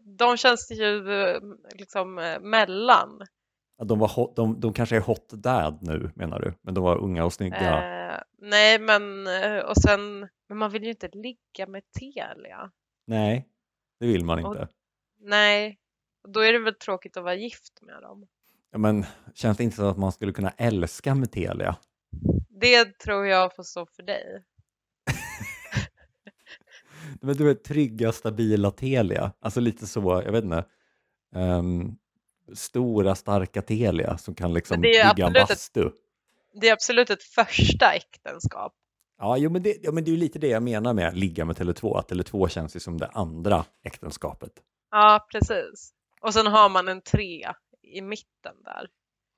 de 0.00 0.36
känns 0.36 0.70
ju 0.70 1.04
liksom 1.74 2.14
mellan. 2.40 3.22
De, 3.84 3.98
var 3.98 4.08
hot, 4.08 4.36
de, 4.36 4.60
de 4.60 4.72
kanske 4.72 4.96
är 4.96 5.00
hot 5.00 5.28
dad 5.28 5.78
nu 5.82 6.10
menar 6.14 6.40
du, 6.40 6.54
men 6.62 6.74
de 6.74 6.84
var 6.84 6.98
unga 6.98 7.24
och 7.24 7.32
snygga. 7.32 8.08
Eh, 8.14 8.20
nej, 8.38 8.78
men 8.78 9.26
och 9.64 9.76
sen, 9.76 10.28
men 10.48 10.58
man 10.58 10.70
vill 10.70 10.84
ju 10.84 10.90
inte 10.90 11.08
ligga 11.08 11.66
med 11.66 11.82
Telia. 11.98 12.70
Nej, 13.08 13.48
det 14.00 14.06
vill 14.06 14.24
man 14.24 14.44
Och- 14.44 14.52
inte. 14.54 14.68
Nej, 15.20 15.78
och 16.24 16.32
då 16.32 16.40
är 16.40 16.52
det 16.52 16.58
väl 16.58 16.74
tråkigt 16.74 17.16
att 17.16 17.22
vara 17.24 17.34
gift 17.34 17.78
med 17.82 18.02
dem. 18.02 18.26
Ja, 18.70 18.78
men 18.78 19.06
känns 19.34 19.58
det 19.58 19.64
inte 19.64 19.76
så 19.76 19.88
att 19.88 19.98
man 19.98 20.12
skulle 20.12 20.32
kunna 20.32 20.50
älska 20.50 21.14
med 21.14 21.32
Telia? 21.32 21.76
Det 22.60 22.98
tror 22.98 23.26
jag 23.26 23.56
får 23.56 23.62
stå 23.62 23.86
för 23.86 24.02
dig. 24.02 24.44
Men 27.20 27.36
du 27.36 27.44
vet, 27.44 27.64
trygga, 27.64 28.12
stabila 28.12 28.70
Telia. 28.70 29.32
Alltså 29.40 29.60
lite 29.60 29.86
så, 29.86 30.22
jag 30.24 30.32
vet 30.32 30.44
inte. 30.44 30.64
ehm, 31.34 31.92
stora, 32.54 33.14
starka 33.14 33.62
Telia 33.62 34.18
som 34.18 34.34
kan 34.34 34.54
liksom 34.54 34.78
är 34.78 34.82
bygga 34.82 35.02
en 35.10 35.10
absolut 35.10 35.36
ett- 35.42 35.48
bastu. 35.48 35.90
Det 36.60 36.68
är 36.68 36.72
absolut 36.72 37.10
ett 37.10 37.22
första 37.22 37.92
äktenskap. 37.92 38.74
Ja, 39.18 39.36
jo, 39.36 39.50
men 39.50 39.62
det, 39.62 39.76
ja, 39.82 39.92
men 39.92 40.04
det 40.04 40.10
är 40.10 40.12
ju 40.12 40.18
lite 40.18 40.38
det 40.38 40.48
jag 40.48 40.62
menar 40.62 40.94
med 40.94 41.16
ligga 41.16 41.44
med 41.44 41.56
Tele2. 41.56 41.98
Att 41.98 42.10
Tele2 42.10 42.48
känns 42.48 42.76
ju 42.76 42.80
som 42.80 42.98
det 42.98 43.06
andra 43.06 43.64
äktenskapet. 43.84 44.52
Ja, 44.90 45.26
precis. 45.32 45.92
Och 46.20 46.34
sen 46.34 46.46
har 46.46 46.68
man 46.68 46.88
en 46.88 47.00
tre 47.00 47.52
i 47.82 48.00
mitten 48.00 48.54
där 48.64 48.88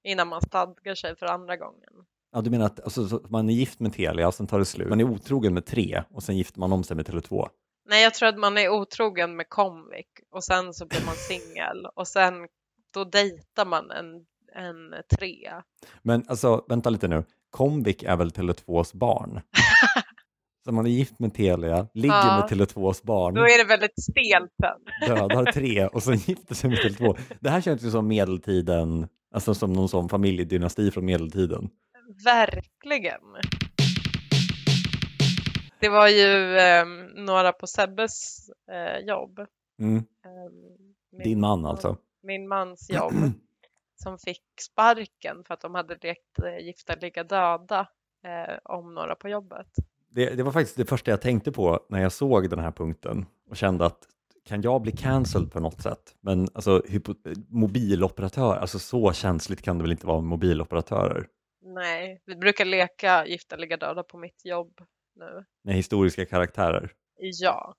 innan 0.05 0.29
man 0.29 0.41
stadgar 0.41 0.95
sig 0.95 1.17
för 1.17 1.27
andra 1.27 1.57
gången. 1.57 1.93
Ja, 2.33 2.41
du 2.41 2.51
menar 2.51 2.67
att 2.67 2.81
alltså, 2.81 3.09
så 3.09 3.27
man 3.29 3.49
är 3.49 3.55
gift 3.55 3.81
med 3.81 3.93
Telia 3.93 4.29
och 4.29 4.35
sen 4.35 4.47
tar 4.47 4.59
det 4.59 4.65
slut. 4.65 4.89
Man 4.89 5.01
är 5.01 5.05
otrogen 5.05 5.55
med 5.55 5.67
tre 5.67 6.03
och 6.11 6.23
sen 6.23 6.37
gifter 6.37 6.61
man 6.61 6.73
om 6.73 6.85
sig 6.85 6.97
med 6.97 7.09
Tele2. 7.09 7.49
Nej, 7.89 8.03
jag 8.03 8.15
tror 8.15 8.29
att 8.29 8.39
man 8.39 8.59
är 8.59 8.69
otrogen 8.69 9.37
med 9.37 9.49
Comvik 9.49 10.11
och 10.31 10.45
sen 10.45 10.75
så 10.75 10.87
blir 10.87 11.07
man 11.07 11.15
singel 11.15 11.87
och 11.95 12.09
sen 12.09 12.49
då 12.95 13.05
dejtar 13.05 13.67
man 13.67 13.91
en, 13.91 14.07
en 14.55 14.95
trea. 15.19 15.65
Men 16.03 16.25
alltså, 16.29 16.65
vänta 16.69 16.91
lite 16.91 17.09
nu. 17.09 17.25
Comvik 17.51 18.03
är 18.03 18.17
väl 18.17 18.31
Tele2s 18.31 18.97
barn? 18.97 19.41
så 20.65 20.73
man 20.73 20.87
är 20.87 20.91
gift 20.91 21.19
med 21.19 21.35
Telia, 21.35 21.89
ligger 21.95 22.15
Ja. 22.15 22.47
med 22.51 22.59
Tele2s 22.59 23.05
barn, 23.05 23.35
Då 23.35 23.41
är 23.41 23.59
det 23.59 23.69
väldigt 23.69 24.03
stelt 24.03 24.53
sen. 24.63 25.09
dödar 25.17 25.53
tre 25.53 25.87
och 25.87 26.03
sen 26.03 26.17
gifter 26.17 26.55
sig 26.55 26.71
med 26.71 26.79
Tele2. 26.79 27.19
Det 27.41 27.51
här 27.51 27.61
känns 27.61 27.83
ju 27.85 27.91
som 27.91 28.09
medeltiden, 28.09 29.09
alltså 29.35 29.55
som 29.55 29.73
någon 29.73 29.89
sån 29.89 30.09
familjedynasti 30.09 30.91
från 30.91 31.05
medeltiden. 31.05 31.69
Verkligen. 32.25 33.21
Det 35.81 35.89
var 35.89 36.09
ju 36.09 36.59
ehm, 36.59 37.07
några 37.07 37.53
på 37.53 37.67
Sebbes 37.67 38.37
eh, 38.73 39.07
jobb. 39.07 39.39
Mm. 39.83 40.03
min- 41.13 41.23
Din 41.25 41.41
man 41.41 41.67
alltså. 41.67 41.97
Min 42.23 42.49
mans 42.49 42.91
jobb. 42.91 43.13
Som 44.03 44.19
fick 44.19 44.45
sparken 44.61 45.45
för 45.47 45.55
att 45.55 45.61
de 45.61 45.75
hade 45.75 45.99
lekt 46.03 46.39
eh, 46.45 46.67
gifta 46.67 46.95
ligga 46.95 47.25
döda 47.25 47.89
eh, 48.25 48.59
om 48.65 48.95
några 48.95 49.15
på 49.15 49.29
jobbet. 49.29 49.67
Det, 50.11 50.35
det 50.35 50.43
var 50.43 50.53
faktiskt 50.53 50.77
det 50.77 50.85
första 50.85 51.11
jag 51.11 51.21
tänkte 51.21 51.53
på 51.53 51.87
när 51.89 52.03
jag 52.03 52.13
såg 52.13 52.51
den 52.51 52.59
här 52.59 52.73
punkten 52.73 53.27
och 53.51 53.57
kände 53.57 53.87
att 53.87 53.99
kan 54.45 54.63
jag 54.63 54.83
bli 54.83 54.93
cancelled 54.93 55.53
på 55.53 55.61
något 55.61 55.83
sätt? 55.83 56.15
Men 56.21 56.49
alltså 56.55 56.83
mobiloperatör, 57.49 58.57
alltså 58.57 58.79
så 58.79 59.13
känsligt 59.13 59.63
kan 59.63 59.79
det 59.79 59.83
väl 59.83 59.93
inte 59.93 60.07
vara 60.07 60.21
med 60.21 60.29
mobiloperatörer? 60.29 61.27
Nej, 61.63 62.23
vi 62.27 62.37
brukar 62.37 62.65
leka 62.65 63.27
gifta 63.27 63.57
ligga 63.57 63.77
döda 63.77 64.03
på 64.03 64.19
mitt 64.19 64.45
jobb 64.45 64.81
nu. 65.15 65.45
Med 65.65 65.75
historiska 65.75 66.27
karaktärer. 66.27 66.93
Ja. 67.17 67.75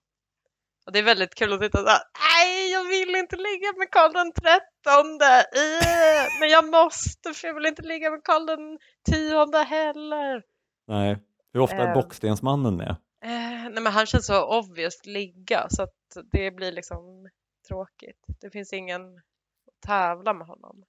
Och 0.85 0.91
det 0.91 0.99
är 0.99 1.03
väldigt 1.03 1.35
kul 1.35 1.53
att 1.53 1.61
sitta 1.61 1.77
så 1.77 1.87
här, 1.87 2.01
nej 2.29 2.71
jag 2.71 2.83
vill 2.83 3.15
inte 3.15 3.35
ligga 3.35 3.73
med 3.77 3.91
Karl 3.91 4.13
den 4.13 4.31
trettonde, 4.33 5.45
men 6.39 6.49
jag 6.49 6.69
måste 6.69 7.33
för 7.33 7.47
jag 7.47 7.55
vill 7.55 7.65
inte 7.65 7.81
ligga 7.81 8.11
med 8.11 8.23
Karl 8.23 8.45
den 8.45 8.79
tionde 9.09 9.57
heller. 9.57 10.43
Nej, 10.87 11.17
hur 11.53 11.59
ofta 11.59 11.75
är 11.75 11.87
Eh. 11.87 11.93
Bockstensmannen 11.93 12.77
med? 12.77 12.95
Eh, 13.23 13.69
nej 13.71 13.81
men 13.81 13.93
han 13.93 14.05
känns 14.05 14.25
så 14.25 14.59
obvious 14.59 15.05
ligga 15.05 15.67
så 15.69 15.83
att 15.83 16.17
det 16.31 16.51
blir 16.51 16.71
liksom 16.71 17.29
tråkigt. 17.67 18.25
Det 18.41 18.49
finns 18.49 18.73
ingen 18.73 19.17
att 19.17 19.87
tävla 19.87 20.33
med 20.33 20.47
honom. 20.47 20.83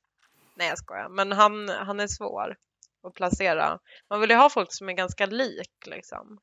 Nej 0.56 0.68
jag 0.68 0.78
skojar, 0.78 1.08
men 1.08 1.32
han, 1.32 1.68
han 1.68 2.00
är 2.00 2.06
svår 2.06 2.56
att 3.02 3.14
placera. 3.14 3.78
Man 4.10 4.20
vill 4.20 4.30
ju 4.30 4.36
ha 4.36 4.50
folk 4.50 4.72
som 4.72 4.88
är 4.88 4.92
ganska 4.92 5.26
lik 5.26 5.86
liksom. 5.86 6.38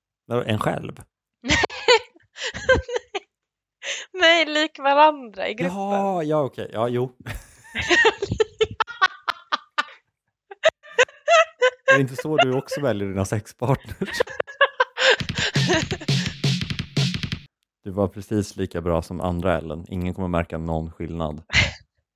En 0.45 0.59
själv? 0.59 1.01
Nej, 4.19 4.45
lik 4.45 4.79
varandra 4.79 5.49
i 5.49 5.53
gruppen. 5.53 5.77
Jaha, 5.77 6.23
ja 6.23 6.43
okej, 6.43 6.69
ja 6.73 6.87
jo. 6.87 7.11
är 11.91 11.95
det 11.95 12.01
inte 12.01 12.15
så 12.15 12.37
du 12.37 12.57
också 12.57 12.81
väljer 12.81 13.07
dina 13.07 13.25
sexpartners? 13.25 14.21
Du 17.83 17.91
var 17.91 18.07
precis 18.07 18.55
lika 18.55 18.81
bra 18.81 19.01
som 19.01 19.21
andra 19.21 19.57
Ellen. 19.57 19.85
Ingen 19.89 20.13
kommer 20.13 20.27
märka 20.27 20.57
någon 20.57 20.91
skillnad. 20.91 21.41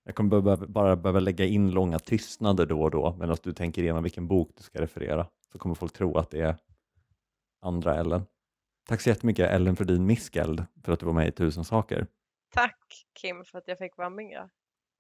Jag 0.06 0.16
kommer 0.16 0.42
behöva, 0.42 0.68
bara 0.68 0.96
behöva 0.96 1.20
lägga 1.20 1.46
in 1.46 1.72
långa 1.72 2.00
tystnader 2.00 2.66
då 2.66 2.82
och 2.82 2.92
då 2.92 3.16
medan 3.20 3.38
du 3.44 3.54
tänker 3.54 3.82
igenom 3.84 4.04
vilken 4.04 4.28
bok 4.28 4.52
du 4.58 4.64
ska 4.64 4.82
referera. 4.82 5.28
Så 5.52 5.58
kommer 5.60 5.76
folk 5.76 5.94
tro 5.94 6.18
att 6.18 6.30
det 6.30 6.42
är 6.42 6.56
andra 7.62 7.96
Ellen. 7.96 8.26
Tack 8.88 9.02
så 9.02 9.10
jättemycket 9.10 9.52
Ellen 9.52 9.76
Fredin 9.76 10.06
Miskeld 10.06 10.66
för 10.84 10.92
att 10.92 11.00
du 11.00 11.06
var 11.06 11.14
med 11.14 11.28
i 11.28 11.32
Tusen 11.32 11.64
saker. 11.64 12.08
Tack 12.54 12.78
Kim 13.22 13.46
för 13.46 13.58
att 13.58 13.68
jag 13.68 13.78
fick 13.78 13.98
vara 13.98 14.10
med. 14.10 14.50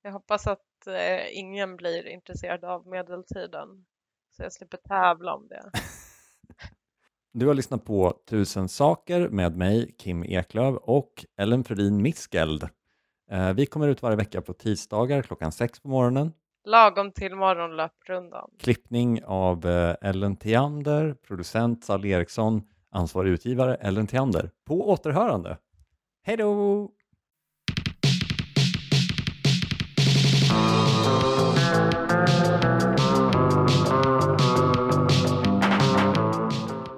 Jag 0.02 0.12
hoppas 0.12 0.48
att 0.48 0.88
eh, 0.88 1.38
ingen 1.38 1.76
blir 1.76 2.08
intresserad 2.08 2.63
av 2.65 2.88
medeltiden. 2.88 3.86
Så 4.38 4.43
jag 4.43 4.54
slipper 4.54 4.78
tävla 4.78 5.36
om 5.36 5.48
det. 5.48 5.72
Du 7.36 7.48
har 7.48 7.54
lyssnat 7.54 7.86
på 7.86 8.13
Tusen 8.30 8.69
saker 8.69 9.30
med 9.30 9.58
mig, 9.58 9.96
Kim 9.98 10.24
Eklöf 10.24 10.76
och 10.82 11.26
Ellen 11.38 11.63
Fredin 11.63 12.02
Miskeld. 12.02 12.63
Eh, 13.32 13.54
Vi 13.54 13.65
kommer 13.65 13.88
ut 13.88 14.02
varje 14.02 14.17
vecka 14.17 14.41
på 14.41 14.54
tisdagar 14.54 15.22
klockan 15.22 15.52
sex 15.52 15.80
på 15.80 15.88
morgonen. 15.88 16.34
Lagom 16.65 17.12
till 17.12 17.36
morgonlöprundan. 17.36 18.50
Klippning 18.60 19.24
av 19.26 19.65
eh, 19.65 19.96
Ellen 20.02 20.36
Theander, 20.36 21.13
producent 21.28 21.84
Sally 21.84 22.10
Eriksson, 22.10 22.62
ansvarig 22.93 23.32
utgivare 23.32 23.75
Ellen 23.75 24.08
Theander. 24.08 24.49
På 24.67 24.89
återhörande. 24.89 25.58
Hej 26.25 26.38
då! 26.38 26.89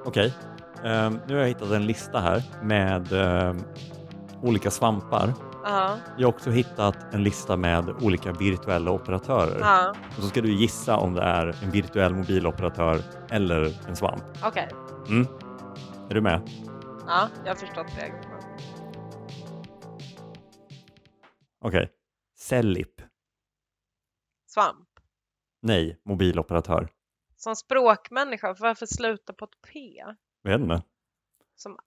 Okej, 0.05 0.33
ehm, 0.83 1.19
nu 1.27 1.33
har 1.33 1.41
jag 1.41 1.47
hittat 1.47 1.71
en 1.71 1.85
lista 1.85 2.19
här 2.19 2.43
med 2.63 3.13
ehm, 3.13 3.63
olika 4.41 4.71
svampar 4.71 5.33
Ja. 5.65 5.97
Jag 6.17 6.27
har 6.27 6.33
också 6.33 6.51
hittat 6.51 7.13
en 7.13 7.23
lista 7.23 7.57
med 7.57 7.89
olika 8.01 8.31
virtuella 8.31 8.91
operatörer. 8.91 9.59
Ja. 9.59 9.93
Och 10.17 10.23
så 10.23 10.29
ska 10.29 10.41
du 10.41 10.53
gissa 10.53 10.97
om 10.97 11.13
det 11.13 11.21
är 11.21 11.55
en 11.63 11.71
virtuell 11.71 12.15
mobiloperatör 12.15 12.99
eller 13.29 13.73
en 13.87 13.95
svamp. 13.95 14.23
Okej. 14.43 14.69
Mm. 15.07 15.27
Är 16.09 16.13
du 16.13 16.21
med? 16.21 16.49
Ja, 17.07 17.29
jag 17.45 17.51
har 17.51 17.55
förstått 17.55 17.97
reglerna. 17.97 18.39
Okej. 21.59 21.91
Cellip. 22.35 23.01
Svamp. 24.45 24.89
Nej, 25.61 26.01
mobiloperatör. 26.05 26.89
Som 27.35 27.55
språkmänniska, 27.55 28.55
varför 28.59 28.85
sluta 28.85 29.33
på 29.33 29.45
ett 29.45 29.61
P? 29.73 30.03
Vet 30.43 30.61
inte. 30.61 30.83
Som 31.55 31.77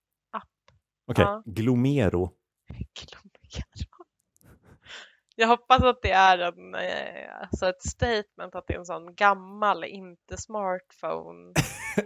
Okej, 1.07 1.25
Ja. 1.25 1.43
Glomero. 1.47 2.31
Glomero. 2.69 4.05
Jag 5.37 5.49
hoppas 5.49 5.83
att 5.83 6.03
det 6.03 6.11
är 6.11 6.39
en, 6.39 6.75
eh, 6.75 7.41
alltså 7.41 7.69
ett 7.69 7.83
statement 7.83 8.55
att 8.55 8.67
det 8.67 8.75
är 8.75 8.79
en 8.79 8.87
sån 8.87 9.15
gammal, 9.15 9.85
inte 9.85 10.37
smartphone 10.37 11.53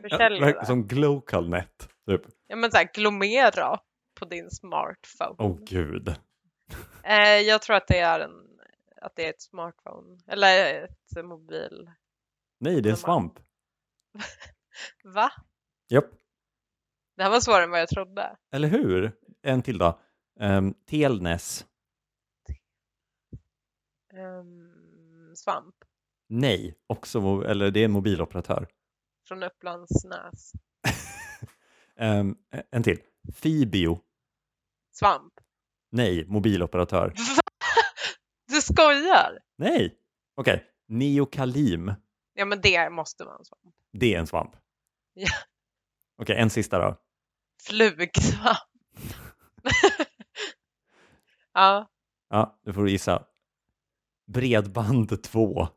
försäljare. 0.03 0.64
Som 0.66 0.87
Glocalnet. 0.87 1.88
Typ. 2.06 2.22
Ja 2.46 2.56
men 2.56 2.70
såhär 2.70 2.90
Glomera 2.94 3.78
på 4.18 4.24
din 4.24 4.50
smartphone. 4.50 5.34
Åh 5.38 5.58
gud. 5.66 6.08
Eh, 7.04 7.38
jag 7.40 7.62
tror 7.62 7.76
att 7.76 7.88
det 7.88 7.98
är 7.98 8.20
en, 8.20 8.60
att 9.02 9.16
det 9.16 9.26
är 9.26 9.30
ett 9.30 9.42
smartphone 9.42 10.20
eller 10.26 10.84
ett 10.84 11.24
mobil. 11.24 11.90
Nej, 12.60 12.80
det 12.80 12.88
är 12.88 12.90
en 12.90 12.96
svamp. 12.96 13.38
Va? 15.04 15.32
Japp. 15.88 16.10
Det 17.16 17.22
här 17.22 17.30
var 17.30 17.40
svårare 17.40 17.64
än 17.64 17.70
vad 17.70 17.80
jag 17.80 17.88
trodde. 17.88 18.36
Eller 18.52 18.68
hur? 18.68 19.12
En 19.42 19.62
till 19.62 19.78
då. 19.78 20.00
Um, 20.40 20.74
Telnäs. 20.86 21.66
Ehm, 24.14 25.36
svamp 25.36 25.74
Nej, 26.28 26.74
också, 26.86 27.18
eller 27.46 27.70
det 27.70 27.80
är 27.80 27.84
en 27.84 27.90
mobiloperatör. 27.92 28.68
från 29.28 29.42
Upplandsnäs. 29.42 30.52
Ehm, 31.98 32.37
en 32.70 32.83
till. 32.83 32.98
Fibio. 33.35 34.00
Svamp. 34.92 35.33
Nej, 35.90 36.26
mobiloperatör. 36.26 37.14
Du 38.48 38.61
skojar? 38.61 39.38
Nej! 39.59 39.98
Okej, 40.35 40.64
Neokalim. 40.88 41.92
Ja 42.35 42.44
men 42.44 42.61
det 42.61 42.90
måste 42.90 43.24
vara 43.24 43.37
en 43.37 43.44
svamp. 43.44 43.74
Det 43.92 44.14
är 44.14 44.18
en 44.18 44.26
svamp. 44.26 44.57
Ja. 45.14 45.28
Okej, 46.22 46.37
en 46.37 46.50
sista 46.50 46.78
då. 46.78 46.96
Flugsvamp. 47.62 48.59
ja, 51.55 51.92
Ja, 52.33 52.61
nu 52.62 52.72
får 52.72 52.85
du 52.85 52.90
gissa. 52.90 53.24
Bredband 54.26 55.22
2. 55.22 55.68